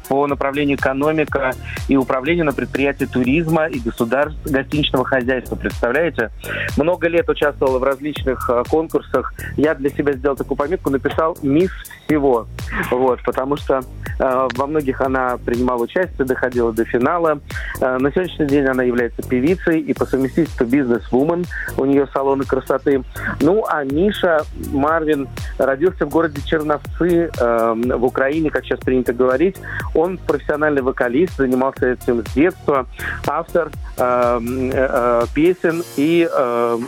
[0.09, 1.53] по направлению экономика
[1.89, 5.57] и управление на предприятии туризма и государств гостиничного хозяйства.
[5.57, 6.31] Представляете?
[6.77, 9.33] Много лет участвовала в различных э, конкурсах.
[9.57, 11.71] Я для себя сделал такую пометку, написал «Мисс
[12.07, 12.47] всего».
[12.91, 13.81] Вот, потому что
[14.19, 17.41] э, во многих она принимала участие, доходила до финала.
[17.81, 21.47] Э, на сегодняшний день она является певицей и по совместительству бизнес-вумен.
[21.77, 23.03] У нее салоны красоты.
[23.41, 25.29] Ну, а Миша Марвин
[25.59, 29.57] родился в городе Черновцы э, в Украине, как сейчас принято говорить.
[29.95, 32.87] Он профессиональный вокалист, занимался этим с детства,
[33.27, 34.41] автор э,
[34.73, 36.29] э, песен и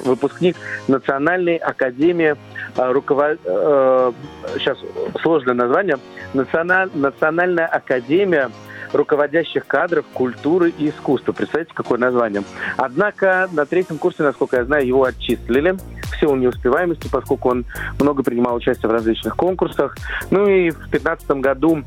[0.05, 0.57] выпускник
[0.99, 2.35] Национальной академии
[2.77, 3.39] э, руковод...
[3.45, 4.13] э,
[4.59, 4.79] сейчас
[5.23, 5.99] сложное название,
[6.35, 6.91] Националь...
[6.95, 8.51] Национальная академия
[8.93, 11.33] руководящих кадров культуры и искусства.
[11.33, 12.43] Представляете, какое название?
[12.77, 17.67] Однако на третьем курсе, насколько я знаю, его отчислили в силу неуспеваемости, поскольку он
[18.01, 19.97] много принимал участие в различных конкурсах.
[20.31, 21.85] Ну и в 2015 году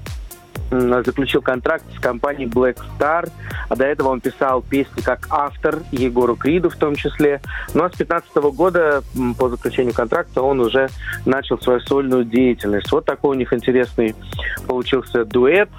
[0.71, 3.29] заключил контракт с компанией Black Star,
[3.69, 7.41] а до этого он писал песни как автор Егору Криду в том числе.
[7.73, 9.03] Ну а с 2015 года
[9.37, 10.89] по заключению контракта он уже
[11.25, 12.91] начал свою сольную деятельность.
[12.91, 14.15] Вот такой у них интересный
[14.67, 15.69] получился дуэт.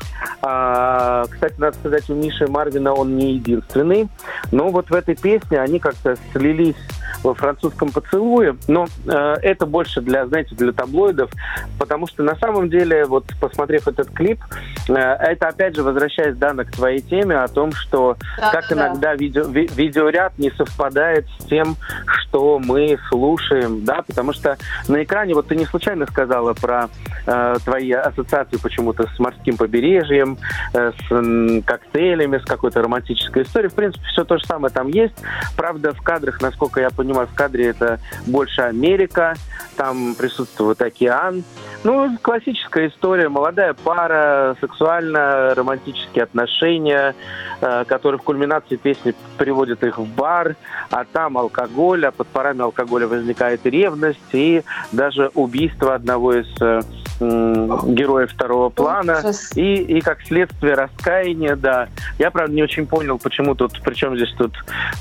[0.43, 4.09] А, кстати, надо сказать, у Миши Марвина он не единственный,
[4.51, 6.77] но вот в этой песне они как-то слились
[7.23, 11.31] во французском поцелуе, но э, это больше для, знаете, для таблоидов,
[11.79, 14.41] потому что на самом деле, вот посмотрев этот клип,
[14.89, 18.75] это опять же возвращаясь, Дана, к твоей теме о том, что да, как да.
[18.75, 24.57] иногда видео, ви, видеоряд не совпадает с тем, что мы слушаем, да, потому что
[24.89, 26.89] на экране, вот ты не случайно сказала про
[27.27, 30.39] э, твои ассоциации почему-то с морским побережьем,
[30.75, 34.89] э, с э, коктейлями, с какой-то романтической историей, в принципе, все то же самое там
[34.89, 35.15] есть,
[35.57, 39.35] правда, в кадрах, насколько я понимаю, понимаю, в кадре это больше Америка,
[39.77, 41.45] там присутствует океан.
[41.85, 43.29] Ну, классическая история.
[43.29, 47.15] Молодая пара, сексуально-романтические отношения,
[47.61, 50.55] э, которые в кульминации песни приводят их в бар,
[50.91, 56.83] а там алкоголь, а под парами алкоголя возникает ревность и даже убийство одного из э,
[57.21, 59.21] героя второго плана
[59.55, 61.89] и, и как следствие раскаяния, да.
[62.19, 64.55] Я, правда, не очень понял, почему тут, причем здесь тут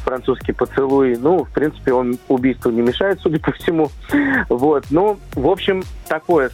[0.03, 1.15] французский поцелуй.
[1.17, 3.89] Ну, в принципе, он убийству не мешает, судя по всему.
[4.49, 4.85] Вот.
[4.89, 6.51] Ну, в общем, такое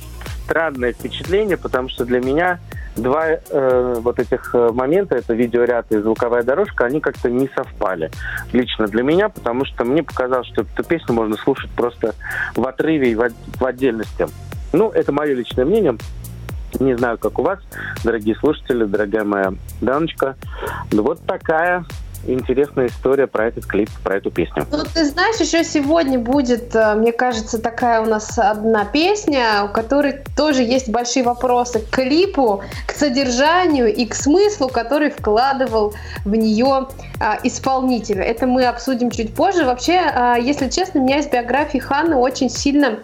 [0.47, 2.59] странное впечатление, потому что для меня
[2.95, 8.09] два э, вот этих э, момента, это видеоряд и звуковая дорожка, они как-то не совпали
[8.53, 12.15] лично для меня, потому что мне показалось, что эту песню можно слушать просто
[12.55, 13.29] в отрыве и в,
[13.59, 14.27] в отдельности.
[14.71, 15.97] Ну, это мое личное мнение.
[16.79, 17.59] Не знаю, как у вас,
[18.03, 20.35] дорогие слушатели, дорогая моя Даночка.
[20.91, 21.85] Вот такая
[22.27, 24.65] интересная история про этот клип, про эту песню.
[24.71, 29.69] Ну, ты знаешь, еще сегодня будет, э, мне кажется, такая у нас одна песня, у
[29.69, 35.93] которой тоже есть большие вопросы к клипу, к содержанию и к смыслу, который вкладывал
[36.25, 36.87] в нее
[37.19, 38.19] а, исполнитель.
[38.19, 39.65] Это мы обсудим чуть позже.
[39.65, 42.99] Вообще, а, если честно, меня из биографии Ханны очень сильно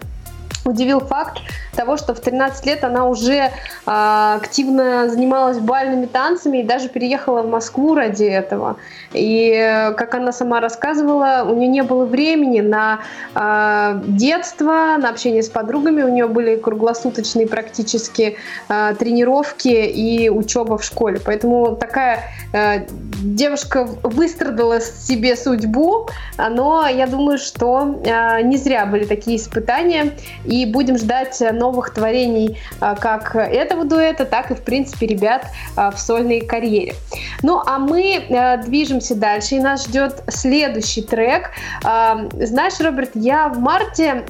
[0.64, 1.38] удивил факт
[1.74, 3.50] того, что в 13 лет она уже э,
[3.86, 8.76] активно занималась бальными танцами и даже переехала в Москву ради этого.
[9.12, 13.00] И, как она сама рассказывала, у нее не было времени на
[13.34, 18.36] э, детство, на общение с подругами, у нее были круглосуточные практически
[18.68, 21.20] э, тренировки и учеба в школе.
[21.24, 22.20] Поэтому такая
[22.52, 22.86] э,
[23.22, 26.08] девушка выстрадала себе судьбу,
[26.38, 30.12] но я думаю, что э, не зря были такие испытания,
[30.44, 35.46] и будем ждать новых творений э, как этого дуэта, так и, в принципе, ребят
[35.76, 36.94] э, в сольной карьере.
[37.42, 41.50] Ну, а мы э, движемся дальше, и нас ждет следующий трек.
[41.82, 44.24] Знаешь, Роберт, я в марте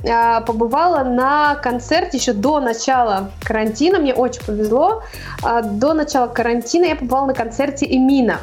[0.47, 5.03] побывала на концерте еще до начала карантина, мне очень повезло.
[5.43, 8.39] До начала карантина я побывала на концерте Эмина.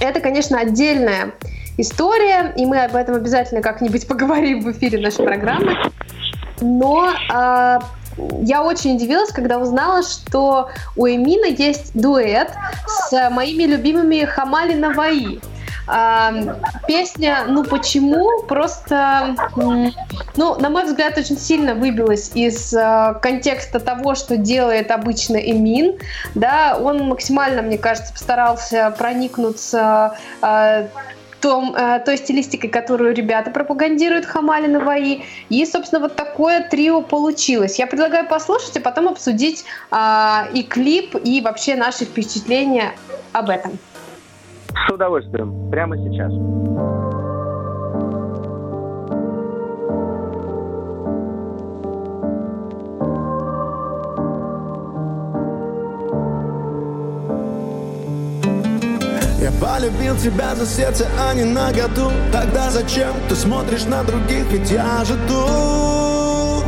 [0.00, 1.32] Это, конечно, отдельная
[1.78, 5.85] история, и мы об этом обязательно как-нибудь поговорим в эфире нашей программы.
[6.60, 7.78] Но э,
[8.42, 12.50] я очень удивилась, когда узнала, что у Эмина есть дуэт
[12.86, 15.40] с моими любимыми Хамали Наваи.
[15.88, 16.32] А,
[16.88, 24.16] песня «Ну почему?» просто, ну, на мой взгляд, очень сильно выбилась из а, контекста того,
[24.16, 25.98] что делает обычно Эмин.
[26.34, 30.88] Да, он максимально, мне кажется, постарался проникнуться а,
[31.40, 35.22] том, э, той стилистикой, которую ребята пропагандируют Хамали Наваи.
[35.48, 37.78] И, собственно, вот такое трио получилось.
[37.78, 39.96] Я предлагаю послушать, а потом обсудить э,
[40.54, 42.92] и клип, и вообще наши впечатления
[43.32, 43.78] об этом.
[44.86, 45.70] С удовольствием.
[45.70, 46.32] Прямо сейчас.
[59.46, 64.44] Я полюбил тебя за сердце, а не на году Тогда зачем ты смотришь на других?
[64.50, 66.64] Ведь я же тут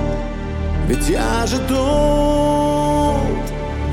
[0.87, 1.79] Ведь я же тут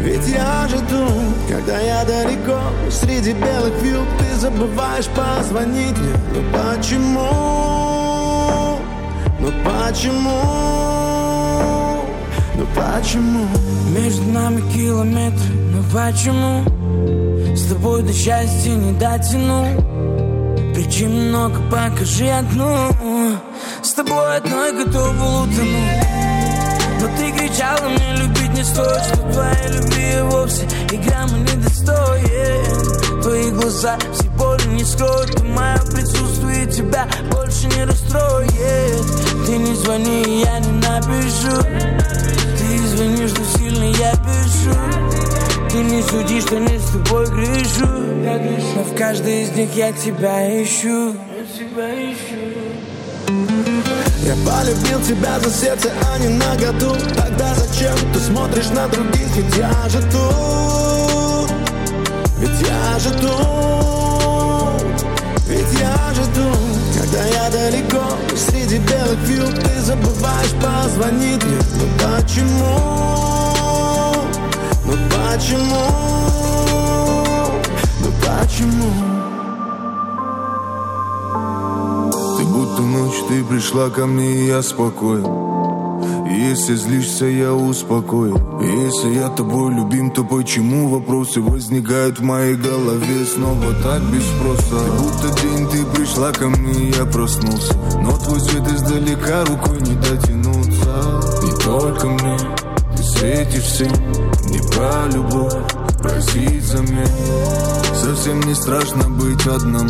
[0.01, 2.59] ведь я же тут, когда я далеко
[2.91, 7.27] Среди белых вьюг ты забываешь позвонить мне Ну почему?
[9.39, 10.41] Ну почему?
[12.53, 13.47] Ну почему?
[13.97, 17.24] Между нами километры, ну почему?
[17.55, 19.65] С тобой до счастья не дотяну.
[20.73, 22.91] Причин много, покажи одну.
[23.81, 26.07] С тобой одной готова утонуть
[26.99, 33.21] Но ты кричала мне любить не стоит Что твоей любви вовсе и грамма не достоит
[33.21, 39.05] Твои глаза все боли не скроют мое присутствие тебя больше не расстроит.
[39.45, 41.61] Ты не звони, я не напишу
[42.57, 45.04] Ты извини, что сильно я пишу
[46.09, 51.15] суди, что не с тобой грешу Но в каждой из них я тебя ищу.
[54.23, 56.95] Я полюбил тебя за сердце, а не на году.
[57.15, 61.51] Тогда зачем ты смотришь на других, ведь я же тут.
[62.39, 64.81] Ведь я же тут.
[65.47, 66.99] Ведь я же тут.
[66.99, 68.03] Когда я далеко,
[68.35, 71.59] среди белых вью Ты забываешь позвонить мне.
[71.77, 73.34] Ну почему?
[74.85, 75.85] Ну почему?
[78.01, 79.15] Ну почему?
[82.55, 85.25] Будто ночь ты пришла ко мне, и я спокоен.
[86.25, 93.25] Если злишься, я успокою Если я тобой любим, то почему вопросы возникают в моей голове?
[93.25, 94.85] Снова так без спроса.
[94.99, 97.73] Будто день ты пришла ко мне, и я проснулся.
[98.01, 101.21] Но твой свет издалека рукой не дотянуться.
[101.43, 102.37] Не только мне,
[102.95, 103.91] ты светишь всем
[104.55, 105.53] Не про любовь,
[106.01, 107.05] просить замен
[107.93, 109.89] Совсем не страшно быть одному.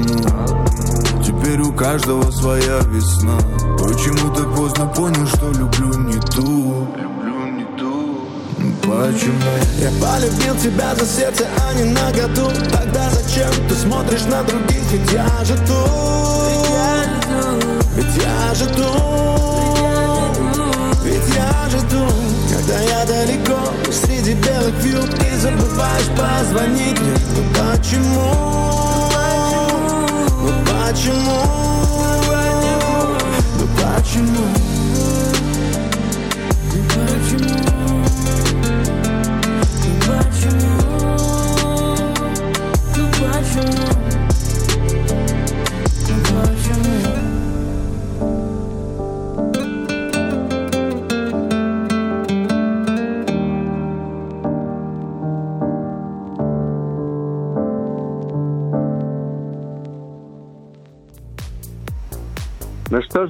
[1.24, 3.38] Теперь у каждого своя весна.
[3.78, 6.88] Почему так поздно понял, что люблю не ту?
[6.98, 8.28] Люблю не ту.
[8.82, 9.38] Почему?
[9.80, 12.50] Я полюбил тебя за сердце, а не на году.
[12.72, 15.76] Тогда зачем ты смотришь на других, ведь я же тут.
[17.96, 18.86] Ведь я же тут.
[21.04, 22.35] Ведь я же тут
[22.66, 23.60] Когда я далеко,
[23.92, 28.56] среди белых вью Ты забываешь позвонить мне Ну почему?
[30.66, 31.44] почему?
[33.60, 34.46] Ну почему?
[36.74, 37.85] Ну почему?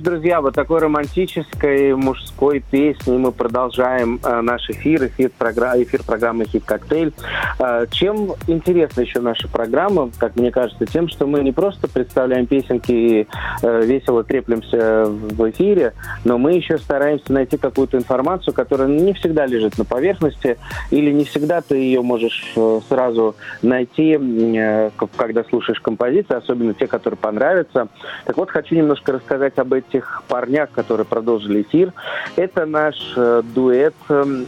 [0.06, 6.46] Друзья, вот такой романтической мужской песней мы продолжаем э, наш эфир, эфир, програ- эфир программы
[6.46, 7.12] «Хит Коктейль».
[7.58, 12.46] Э, чем интересна еще наша программа, как мне кажется, тем, что мы не просто представляем
[12.46, 13.28] песенки и
[13.64, 15.94] э, весело треплемся в эфире,
[16.24, 20.60] но мы еще стараемся найти какую-то информацию, которая не всегда лежит на поверхности,
[20.92, 26.86] или не всегда ты ее можешь э, сразу найти, э, когда слушаешь композиции, особенно те,
[26.86, 27.88] которые понравятся.
[28.26, 29.95] Так вот, хочу немножко рассказать об этих
[30.28, 31.94] парнях, которые продолжили эфир.
[32.36, 34.44] Это наш э, дуэт э,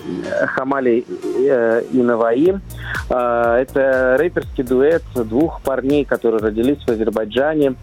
[0.48, 2.60] Хамали э, и Наваи.
[3.10, 7.76] Э, это рэперский дуэт двух парней, которые родились в Азербайджане.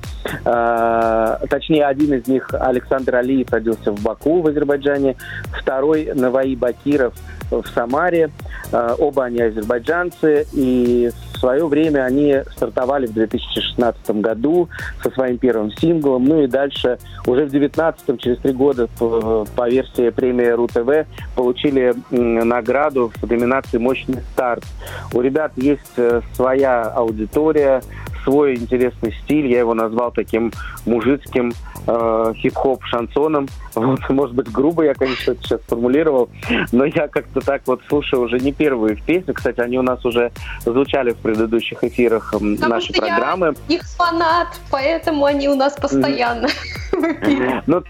[1.51, 5.17] Точнее, один из них, Александр Алиев, родился в Баку в Азербайджане.
[5.53, 7.15] Второй, Наваи Бакиров,
[7.51, 8.31] в Самаре.
[8.73, 10.47] Э, оба они азербайджанцы.
[10.53, 14.69] И в свое время они стартовали в 2016 году
[15.03, 16.25] со своим первым синглом.
[16.25, 21.95] Ну и дальше уже в 2019, через три года, по, по версии премии РУ-ТВ, получили
[22.11, 24.65] награду в номинации «Мощный старт».
[25.13, 27.83] У ребят есть э, своя аудитория,
[28.25, 29.47] свой интересный стиль.
[29.47, 30.53] Я его назвал таким
[30.87, 31.53] мужицким
[31.87, 33.49] э, хип-хоп шансоном.
[33.75, 36.31] Вот, может быть, грубо я, конечно, это сейчас сформулировал,
[36.71, 39.33] но я как-то так вот слушаю уже не первые песни.
[39.33, 40.31] Кстати, они у нас уже
[40.65, 43.55] звучали в предыдущих эфирах Потому нашей программы.
[43.67, 46.49] Я их фанат, поэтому они у нас постоянно.
[47.67, 47.83] Ну,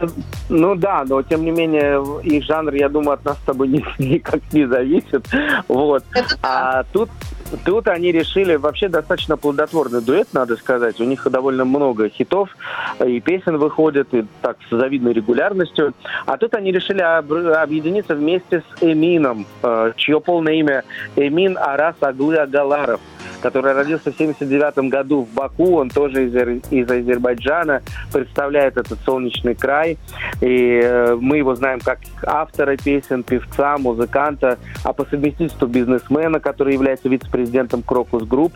[0.49, 3.69] ну да, но тем не менее их жанр, я думаю, от нас с тобой
[3.99, 5.27] никак не зависит.
[5.69, 6.05] Вот.
[6.43, 7.11] А тут
[7.65, 11.01] Тут они решили, вообще достаточно плодотворный дуэт, надо сказать.
[11.01, 12.51] У них довольно много хитов,
[13.05, 15.95] и песен выходит, и так с завидной регулярностью.
[16.27, 20.85] А тут они решили объединиться вместе с Эмином, э, чье полное имя
[21.17, 23.01] Эмин Арас Аглы Агаларов
[23.45, 26.35] который родился в 79 году в Баку, он тоже из,
[26.71, 29.99] из Азербайджана, представляет этот солнечный край.
[30.41, 36.73] И э, мы его знаем как автора песен, певца, музыканта, а по совместительству бизнесмена, который
[36.73, 38.55] является вице-президентом Крокус Групп.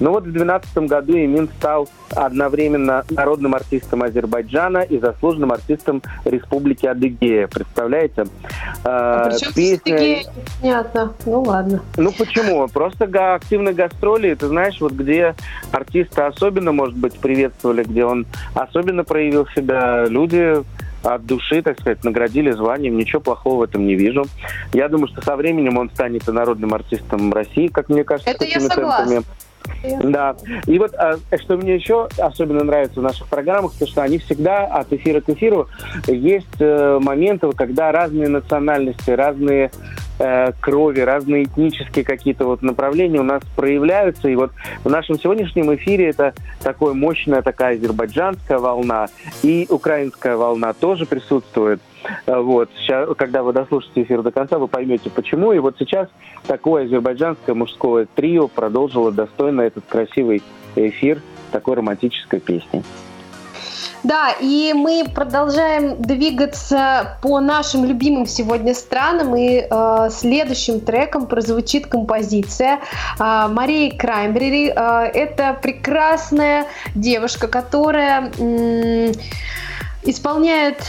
[0.00, 6.86] Но вот в 2012 году Эмин стал одновременно народным артистом Азербайджана и заслуженным артистом Республики
[6.86, 7.46] Адыгея.
[7.46, 8.24] Представляете?
[8.84, 10.22] А, а Песня...
[10.62, 11.12] Понятно.
[11.26, 11.82] Ну ладно.
[11.98, 12.66] Ну почему?
[12.68, 15.34] Просто активные гастроли истории, ты знаешь, вот где
[15.72, 20.62] артиста особенно, может быть, приветствовали, где он особенно проявил себя, люди
[21.02, 22.96] от души, так сказать, наградили званием.
[22.98, 24.26] Ничего плохого в этом не вижу.
[24.72, 28.44] Я думаю, что со временем он станет и народным артистом России, как мне кажется, Это
[28.44, 29.22] я согласна.
[30.02, 30.36] Да.
[30.66, 34.66] И вот а, что мне еще особенно нравится в наших программах, то что они всегда
[34.66, 35.68] от эфира к эфиру
[36.06, 39.70] есть э, моменты, когда разные национальности, разные
[40.20, 44.28] э, крови, разные этнические какие-то вот направления у нас проявляются.
[44.28, 44.52] И вот
[44.84, 49.08] в нашем сегодняшнем эфире это такая мощная такая азербайджанская волна
[49.42, 51.80] и украинская волна тоже присутствует.
[52.26, 52.70] Э, вот.
[52.76, 55.52] Сейчас, когда вы дослушаете эфир до конца, вы поймете, почему.
[55.52, 56.08] И вот сейчас
[56.46, 60.42] такое азербайджанское мужское трио продолжило достойно этот красивый
[60.76, 62.84] эфир такой романтической песни.
[64.02, 71.86] Да, и мы продолжаем двигаться по нашим любимым сегодня странам, и э, следующим треком прозвучит
[71.86, 72.80] композиция
[73.18, 74.72] э, Марии Краймбери.
[74.74, 79.12] Э, это прекрасная девушка, которая э,
[80.04, 80.82] исполняет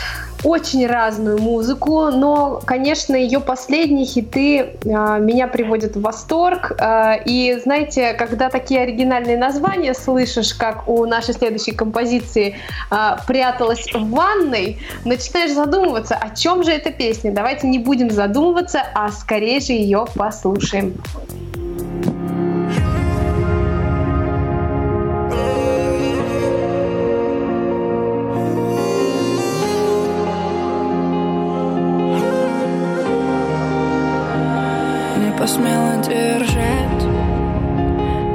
[0.44, 6.72] очень разную музыку, но, конечно, ее последние хиты э, меня приводят в восторг.
[6.80, 12.56] Э, и знаете, когда такие оригинальные названия слышишь, как у нашей следующей композиции
[12.89, 12.96] э,
[13.28, 17.32] «Пряталась в ванной», начинаешь задумываться, о чем же эта песня.
[17.32, 20.96] Давайте не будем задумываться, а скорее же ее послушаем.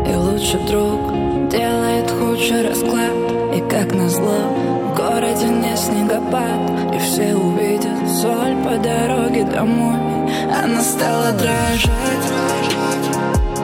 [0.08, 3.12] И лучший друг делает худший расклад.
[3.54, 4.38] И как назло
[4.84, 6.94] в городе не снегопад.
[6.94, 9.96] И все увидят соль по дороге домой.
[10.62, 12.26] Она стала дрожать.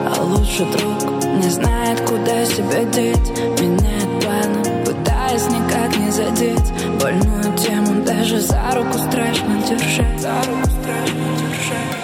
[0.05, 3.29] А лучший друг не знает, куда себя деть.
[3.61, 6.73] Меняет планы, пытаясь никак не задеть.
[7.01, 10.19] Больную тему даже за руку страшно держать.
[10.19, 12.02] За руку страшно держать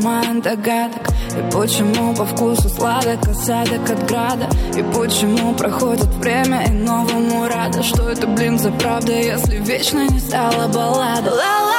[0.00, 1.08] ума догадок.
[1.36, 4.48] И почему по вкусу сладок осадок от града?
[4.76, 7.82] И почему проходит время и новому рада?
[7.82, 11.30] Что это, блин, за правда, если вечно не стала баллада?
[11.30, 11.69] Ла-ла-ла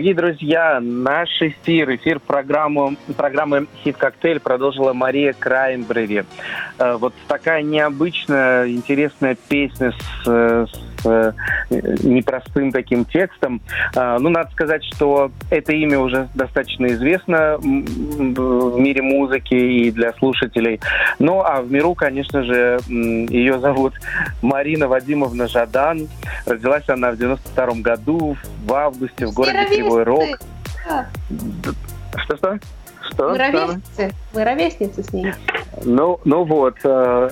[0.00, 6.24] Дорогие друзья, наш эфир, эфир программы, программы «Хит Коктейль» продолжила Мария Краймбрери.
[6.78, 11.32] Э, вот такая необычная, интересная песня с, с э,
[11.70, 13.60] непростым таким текстом.
[13.94, 20.12] Э, ну, надо сказать, что это имя уже достаточно известно в мире музыки и для
[20.14, 20.80] слушателей.
[21.18, 23.94] Ну, а в миру, конечно же, ее зовут
[24.42, 26.08] Марина Вадимовна Жадан.
[26.46, 30.38] Родилась она в 92 году, в августе, в городе Кривой Рог.
[32.24, 32.58] Что-что?
[33.12, 33.30] Что?
[33.30, 34.14] Мы ровесницы.
[34.32, 35.32] Мы ровесницы с ней.
[35.84, 37.28] Ну, ну вот, э,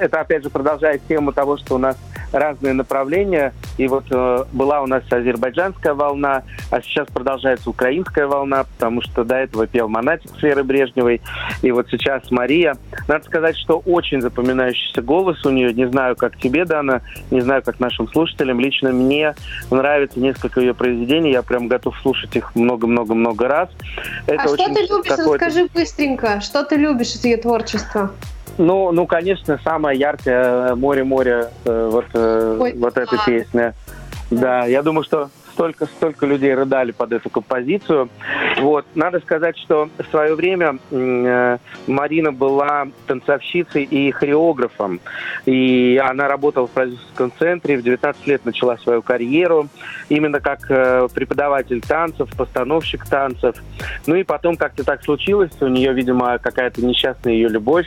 [0.00, 1.96] это опять же продолжает тему того, что у нас
[2.32, 3.52] разные направления.
[3.78, 9.24] И вот э, была у нас азербайджанская волна, а сейчас продолжается украинская волна, потому что
[9.24, 11.20] до этого пел Монатик с Верой Брежневой.
[11.62, 12.76] И вот сейчас Мария.
[13.08, 15.72] Надо сказать, что очень запоминающийся голос у нее.
[15.72, 18.60] Не знаю, как тебе, Дана, не знаю, как нашим слушателям.
[18.60, 19.34] Лично мне
[19.70, 21.32] нравится несколько ее произведений.
[21.32, 23.68] Я прям готов слушать их много-много-много раз.
[24.26, 25.10] Это а что ты любишь?
[25.10, 26.40] Расскажи быстренько.
[26.40, 28.10] Что ты любишь из ее творчества?
[28.58, 33.74] Ну, ну, конечно, самая яркая «Море-море», э, вот, э, Ой, вот эта песня.
[34.30, 38.10] Да, я думаю, что столько, столько людей рыдали под эту композицию.
[38.60, 38.84] Вот.
[38.94, 45.00] Надо сказать, что в свое время э, Марина была танцовщицей и хореографом.
[45.46, 49.68] И она работала в продюсерском центре, в 19 лет начала свою карьеру,
[50.10, 53.56] именно как э, преподаватель танцев, постановщик танцев.
[54.06, 57.86] Ну и потом как-то так случилось, у нее, видимо, какая-то несчастная ее любовь.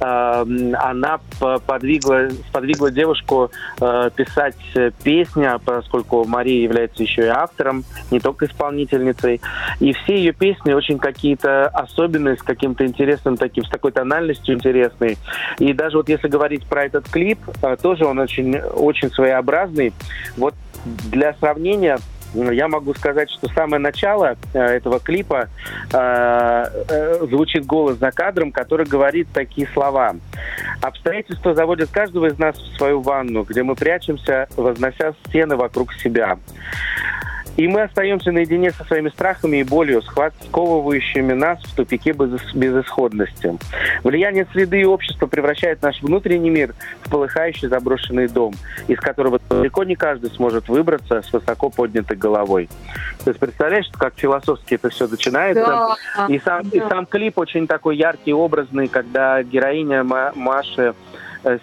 [0.00, 0.44] Э,
[0.74, 1.18] она
[1.66, 3.50] подвигла, подвигла девушку
[3.80, 4.56] э, писать
[5.02, 9.40] песни, поскольку Мария является еще и автором, не только исполнительницей.
[9.80, 15.18] И все ее песни очень какие-то особенные, с каким-то интересным таким, с такой тональностью интересной.
[15.58, 19.92] И даже вот если говорить про этот клип, э, тоже он очень, очень своеобразный.
[20.36, 20.54] Вот
[21.10, 21.98] для сравнения,
[22.34, 25.48] я могу сказать, что самое начало э, этого клипа
[25.92, 30.14] э, э, звучит голос за кадром, который говорит такие слова.
[30.80, 36.38] Обстоятельства заводят каждого из нас в свою ванну, где мы прячемся, вознося стены вокруг себя.
[37.58, 43.58] И мы остаемся наедине со своими страхами и болью, сковывающими нас в тупике безысходности.
[44.04, 48.54] Влияние среды и общества превращает наш внутренний мир в полыхающий заброшенный дом,
[48.86, 52.68] из которого далеко не каждый сможет выбраться с высоко поднятой головой.
[53.24, 55.66] То есть представляешь, как философски это все начинается.
[55.66, 56.26] Да.
[56.28, 56.78] И, сам, да.
[56.78, 60.94] и сам клип очень такой яркий, образный, когда героиня Маши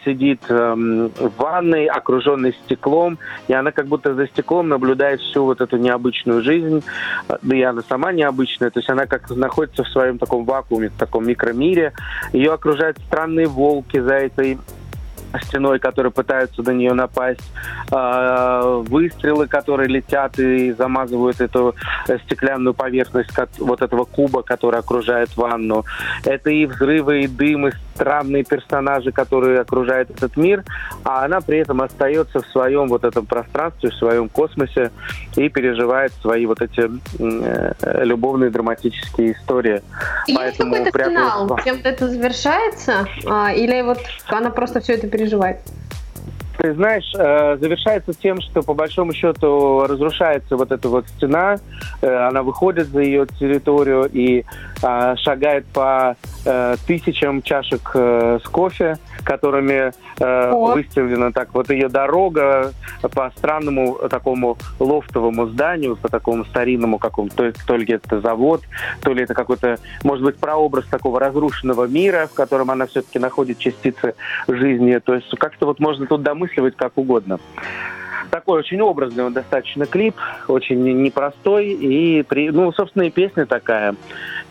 [0.03, 3.17] сидит эм, в ванной, окруженной стеклом,
[3.47, 6.83] и она как будто за стеклом наблюдает всю вот эту необычную жизнь,
[7.27, 10.97] да и она сама необычная, то есть она как находится в своем таком вакууме, в
[10.97, 11.93] таком микромире.
[12.33, 14.57] Ее окружают странные волки за этой
[15.43, 17.41] стеной, которые пытаются на нее напасть,
[17.91, 21.75] а, выстрелы, которые летят и замазывают эту
[22.25, 25.85] стеклянную поверхность вот этого куба, который окружает ванну.
[26.23, 30.63] Это и взрывы, и дым, и странные персонажи, которые окружают этот мир,
[31.03, 34.91] а она при этом остается в своем вот этом пространстве, в своем космосе
[35.35, 36.89] и переживает свои вот эти
[37.19, 39.81] э, любовные драматические истории.
[40.27, 41.59] Есть Поэтому какой-то финал?
[41.63, 43.07] Чем-то это завершается?
[43.25, 45.57] А, или вот она просто все это переживает?
[46.57, 51.57] Ты знаешь, э, завершается тем, что по большому счету разрушается вот эта вот стена,
[52.01, 54.45] э, она выходит за ее территорию и
[54.87, 56.15] а, шагает по
[56.45, 60.73] э, тысячам чашек с кофе, которыми О.
[60.73, 62.71] выставлена так вот ее дорога
[63.13, 68.61] по странному такому лофтовому зданию, по такому старинному какому-то, то, то ли это завод,
[69.01, 73.59] то ли это какой-то, может быть, прообраз такого разрушенного мира, в котором она все-таки находит
[73.59, 74.15] частицы
[74.47, 74.99] жизни.
[74.99, 77.39] То есть как-то вот можно тут домыслить осмысливать как угодно.
[78.31, 80.15] Такой очень образный он достаточно клип,
[80.47, 83.95] очень непростой, и, при, ну, собственно, и песня такая.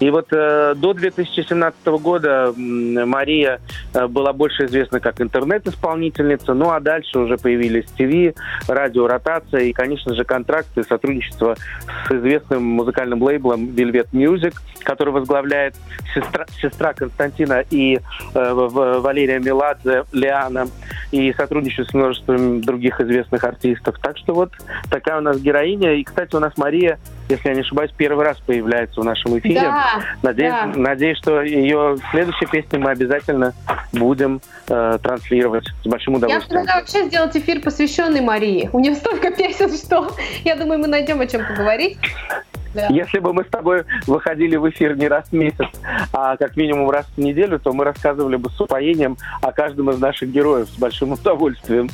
[0.04, 3.58] И вот э, до 2017 года Мария
[3.94, 8.38] э, была больше известна как интернет-исполнительница, ну а дальше уже появились ТВ,
[8.68, 11.56] радиоротация и, конечно же, контракты, сотрудничество
[12.06, 14.52] с известным музыкальным лейблом Velvet Music,
[14.82, 15.74] который возглавляет
[16.12, 17.98] сестра, сестра Константина и
[18.34, 20.66] э, Валерия Меладзе, Лиана,
[21.12, 23.96] и сотрудничество с множеством других известных артистов.
[24.02, 24.52] Так что вот
[24.90, 25.94] такая у нас героиня.
[25.94, 26.98] И, кстати, у нас Мария,
[27.28, 29.60] если я не ошибаюсь, первый раз появляется в нашем эфире.
[29.60, 30.72] Да, Надеюсь, да.
[30.74, 33.54] надеюсь, что ее следующей песни мы обязательно
[33.92, 36.42] будем э, транслировать с большим удовольствием.
[36.42, 38.68] Я предлагаю вообще сделать эфир, посвященный Марии.
[38.72, 40.14] У нее столько песен, что
[40.44, 41.98] я думаю, мы найдем о чем поговорить.
[42.74, 42.88] Да.
[42.88, 45.66] Если бы мы с тобой выходили в эфир не раз в месяц,
[46.12, 49.98] а как минимум раз в неделю, то мы рассказывали бы с упоением о каждом из
[49.98, 51.88] наших героев с большим удовольствием.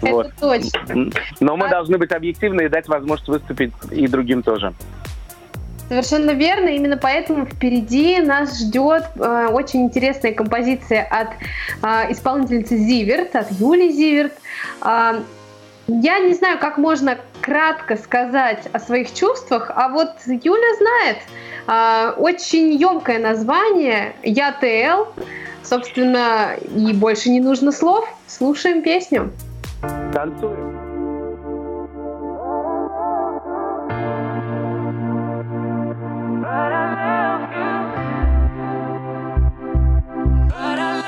[0.00, 0.32] Это вот.
[0.40, 1.10] точно.
[1.40, 1.70] Но мы а...
[1.70, 4.72] должны быть объективны и дать возможность выступить и другим тоже.
[5.90, 6.68] Совершенно верно.
[6.68, 11.30] Именно поэтому впереди нас ждет э, очень интересная композиция от
[11.82, 14.32] э, исполнительницы Зиверт, от Юли Зиверт.
[14.84, 15.20] Э,
[16.02, 21.18] я не знаю, как можно кратко сказать о своих чувствах, а вот Юля знает.
[21.66, 25.20] Э, очень емкое название «Я ТЛ».
[25.62, 28.08] Собственно, и больше не нужно слов.
[28.26, 29.30] Слушаем песню.
[30.12, 30.90] Танцуем.
[40.70, 40.99] пусть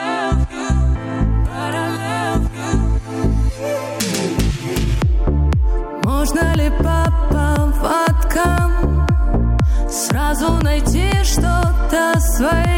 [6.33, 9.07] Можно ли по поводкам
[9.91, 12.72] сразу найти что-то свое?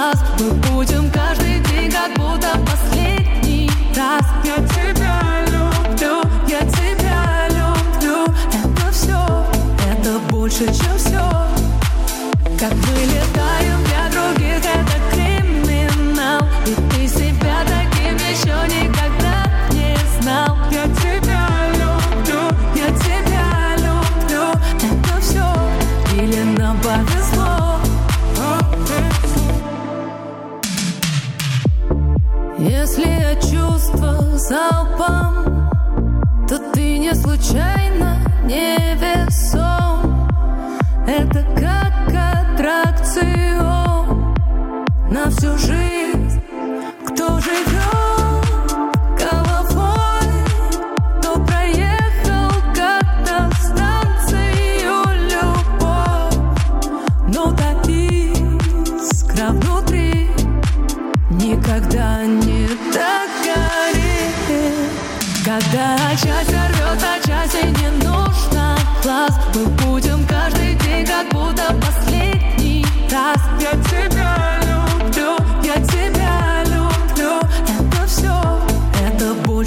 [0.00, 4.24] Глаз Мы будем каждый день, как будто последний раз.
[4.44, 8.24] Я тебя люблю, я тебя люблю.
[8.48, 9.46] Это все,
[9.92, 10.98] это больше, чем
[34.50, 35.70] залпом.
[36.48, 40.28] То ты не случайно не весом.
[41.06, 42.12] Это как
[42.58, 44.34] аттракцион.
[45.10, 45.89] На всю жизнь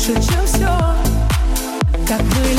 [0.06, 0.68] больше, чем все
[2.08, 2.53] Как мы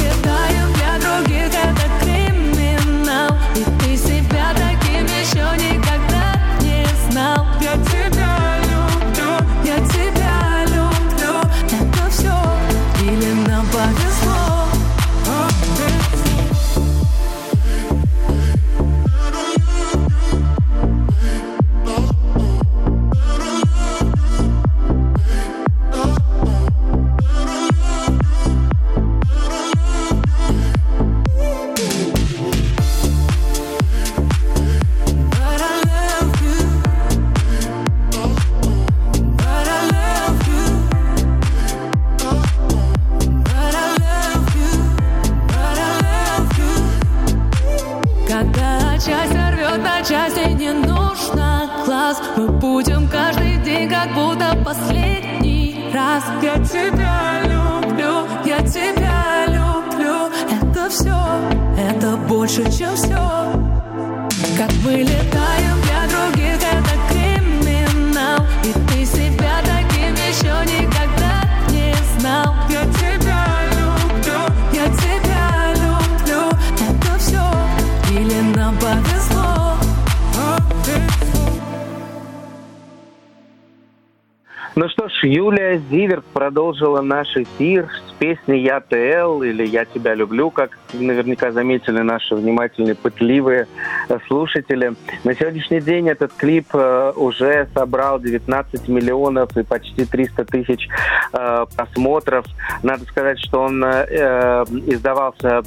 [86.54, 87.90] продолжила наш эфир
[88.24, 93.66] с песней «Я ТЛ» или «Я тебя люблю», как наверняка заметили наши внимательные, пытливые
[94.08, 94.94] э, слушатели.
[95.24, 100.88] На сегодняшний день этот клип э, уже собрал 19 миллионов и почти 300 тысяч
[101.32, 102.46] э, просмотров.
[102.82, 105.62] Надо сказать, что он издавался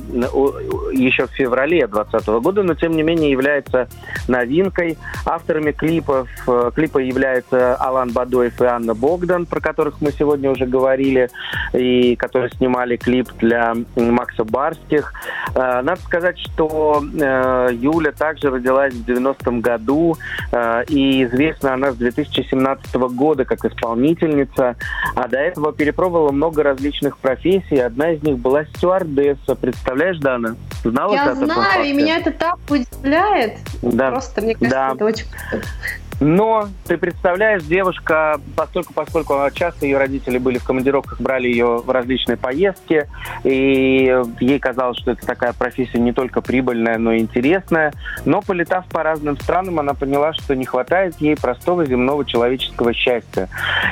[0.94, 3.88] еще в феврале 2020 года, но тем не менее является
[4.28, 4.98] новинкой.
[5.26, 6.30] Авторами клипов,
[6.76, 11.30] клипа являются Алан Бадоев и Анна Богдан, про которых мы сегодня уже говорили,
[11.74, 15.14] и которые снимали клип для Макса Барских.
[15.56, 20.16] Э, Надо сказать, что э, Юля также родилась в 90-м году,
[20.52, 24.76] э, и известна она с 2017 года как исполнительница,
[25.16, 27.78] а до этого перепробовала много различных профессий.
[27.78, 29.56] Одна из них была стюардесса.
[29.56, 30.56] Представляешь, Дана?
[30.84, 33.58] Знала Я знаю, и меня это так удивляет.
[33.82, 34.12] Да.
[34.12, 34.94] Просто, мне кажется, Да.
[34.96, 35.26] это очень...
[36.20, 41.90] Но ты представляешь, девушка, поскольку, поскольку часто ее родители были в командировках, брали ее в
[41.90, 43.08] различные поездки,
[43.44, 47.94] и ей казалось, что это такая профессия не только прибыльная, но и интересная.
[48.26, 53.48] Но полетав по разным странам, она поняла, что не хватает ей простого земного человеческого счастья.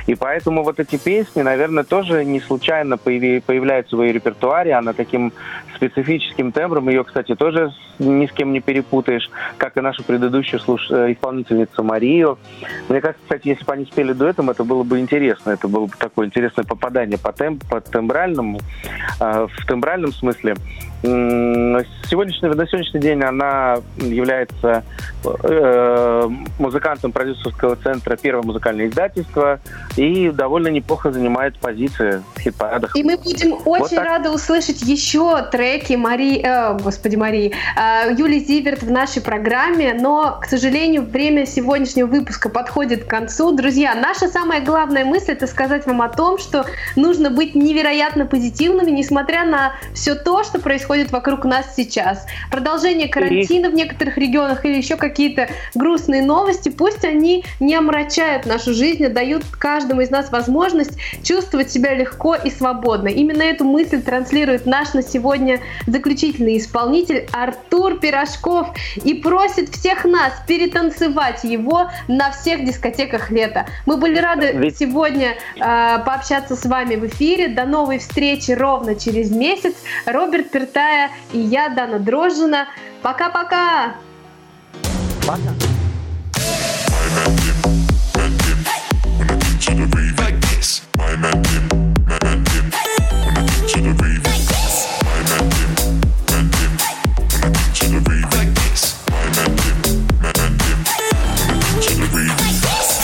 [0.08, 4.74] И поэтому вот эти песни, наверное, тоже не случайно появляются в ее репертуаре.
[4.74, 5.32] Она таким
[5.76, 10.90] специфическим тембром, ее, кстати, тоже ни с кем не перепутаешь, как и нашу предыдущую слуш-
[10.90, 12.15] э, исполнительницу Марию.
[12.24, 15.52] Мне кажется, кстати, если бы они спели дуэтом, это было бы интересно.
[15.52, 18.60] Это было бы такое интересное попадание по, темп, по тембральному,
[19.20, 20.56] э, в тембральном смысле.
[22.10, 24.84] Сегодняшний, на сегодняшний день она является
[25.24, 26.30] э,
[26.60, 29.60] музыкантом продюсерского центра «Первое музыкальное издательство»
[29.98, 32.96] и довольно неплохо занимает позиции в хит-парадах.
[32.96, 34.06] И мы будем очень так.
[34.06, 40.40] рады услышать еще треки Марии, э, господи, Марии, э, Юли Зиверт в нашей программе, но,
[40.42, 43.52] к сожалению, время сегодняшнего выпуска подходит к концу.
[43.52, 48.92] Друзья, наша самая главная мысль это сказать вам о том, что нужно быть невероятно позитивными,
[48.92, 52.26] несмотря на все то, что происходит вокруг нас сейчас.
[52.50, 58.74] Продолжение карантина в некоторых регионах или еще какие-то грустные новости, пусть они не омрачают нашу
[58.74, 63.08] жизнь, а дают каждому из нас возможность чувствовать себя легко и свободно.
[63.08, 68.70] Именно эту мысль транслирует наш на сегодня заключительный исполнитель Артур Пирожков
[69.04, 73.66] и просит всех нас перетанцевать его на всех дискотеках лета.
[73.86, 74.78] Мы были рады Ведь...
[74.78, 77.50] сегодня э, пообщаться с вами в эфире.
[77.50, 79.74] До новой встречи ровно через месяц.
[80.06, 82.68] Роберт Пертая и я, Дана Дрожжина.
[83.02, 83.96] Пока-пока!
[85.26, 85.54] Пока.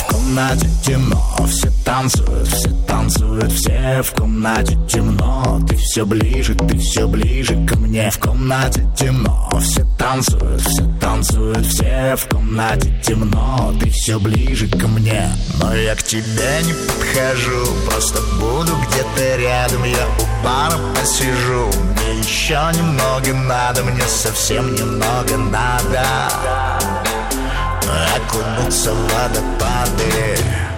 [0.09, 2.80] Комнате темно Все танцуют, все
[3.12, 5.59] танцуют, все в комнате темно.
[5.68, 8.09] Ты все ближе, ты все ближе ко мне.
[8.09, 13.74] В комнате темно, все танцуют, все танцуют, все в комнате темно.
[13.80, 15.30] Ты все ближе ко мне.
[15.59, 17.66] Но я к тебе не подхожу.
[17.89, 19.84] Просто буду где-то рядом.
[19.84, 21.70] Я у бара посижу.
[21.93, 23.84] Мне еще немного надо.
[23.84, 26.05] Мне совсем немного надо.
[28.16, 30.70] Окунуться в водопады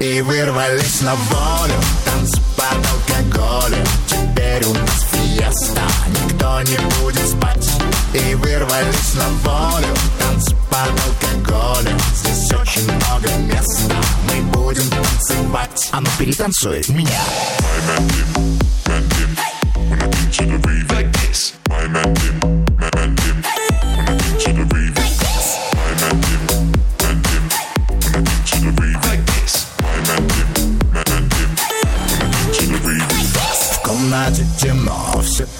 [0.00, 1.74] И вырвались на волю,
[2.04, 3.84] танцы под алкоголем.
[4.06, 7.68] Теперь у нас фиеста, никто не будет спать.
[8.14, 11.98] И вырвались на волю, танцы под алкоголем.
[12.14, 13.96] Здесь очень много места,
[14.28, 15.88] мы будем танцевать.
[15.90, 17.20] А ну перетанцуй меня.
[17.66, 19.36] My man, him, man, him,
[19.90, 21.54] when I to the rave like this.
[21.68, 22.27] My man, him,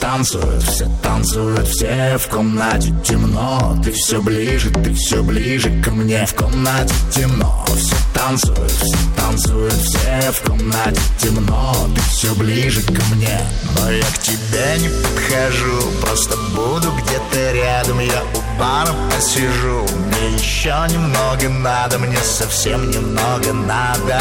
[0.00, 3.76] танцуют, все танцуют, все в комнате темно.
[3.84, 6.26] Ты все ближе, ты все ближе ко мне.
[6.26, 11.74] В комнате темно, все танцуют, все танцуют, все в комнате темно.
[11.94, 13.40] Ты все ближе ко мне.
[13.76, 18.00] Но я к тебе не подхожу Просто буду где-то рядом.
[18.00, 24.20] Я у бара посижу Мне еще немного надо Мне совсем немного надо.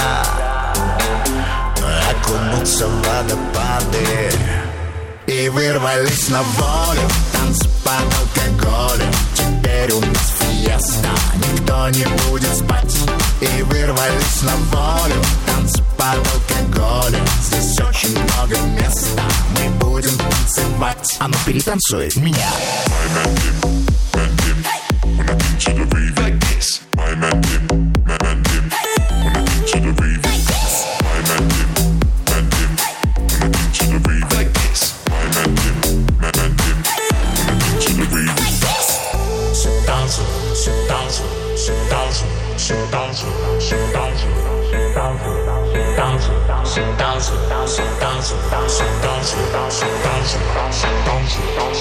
[2.10, 4.32] Окунуться в водопады
[5.28, 7.02] И вырвались на волю,
[7.34, 12.96] танцы под алкоголем Теперь у нас фиеста, никто не будет спать
[13.42, 19.22] И вырвались на волю, танцы под алкоголем Здесь очень много места,
[19.58, 22.50] мы будем танцевать А ну перетанцуй меня
[22.88, 26.82] My man, him, man, him, when I to the rave like this.
[26.96, 27.67] My man, him,
[46.96, 51.77] 大声大声大声大声大声大声大声大声大声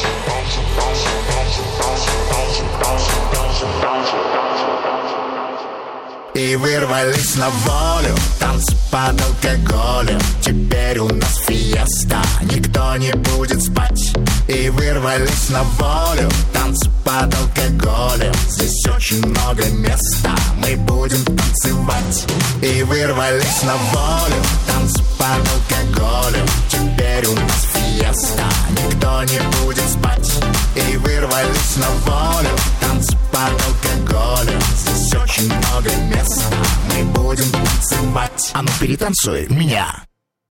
[6.37, 14.13] И вырвались на волю Танцы под алкоголем Теперь у нас фиеста Никто не будет спать
[14.47, 22.27] И вырвались на волю Танцы под алкоголем Здесь очень много места Мы будем танцевать
[22.61, 30.31] И вырвались на волю Танцы под алкоголем Теперь у нас фиеста Никто не будет спать
[30.75, 32.51] И вырвались на волю
[32.97, 36.45] Танцы под алкоголем Здесь очень много места.
[36.89, 38.51] Мы будем танцевать.
[38.55, 40.06] А ну перетанцуй меня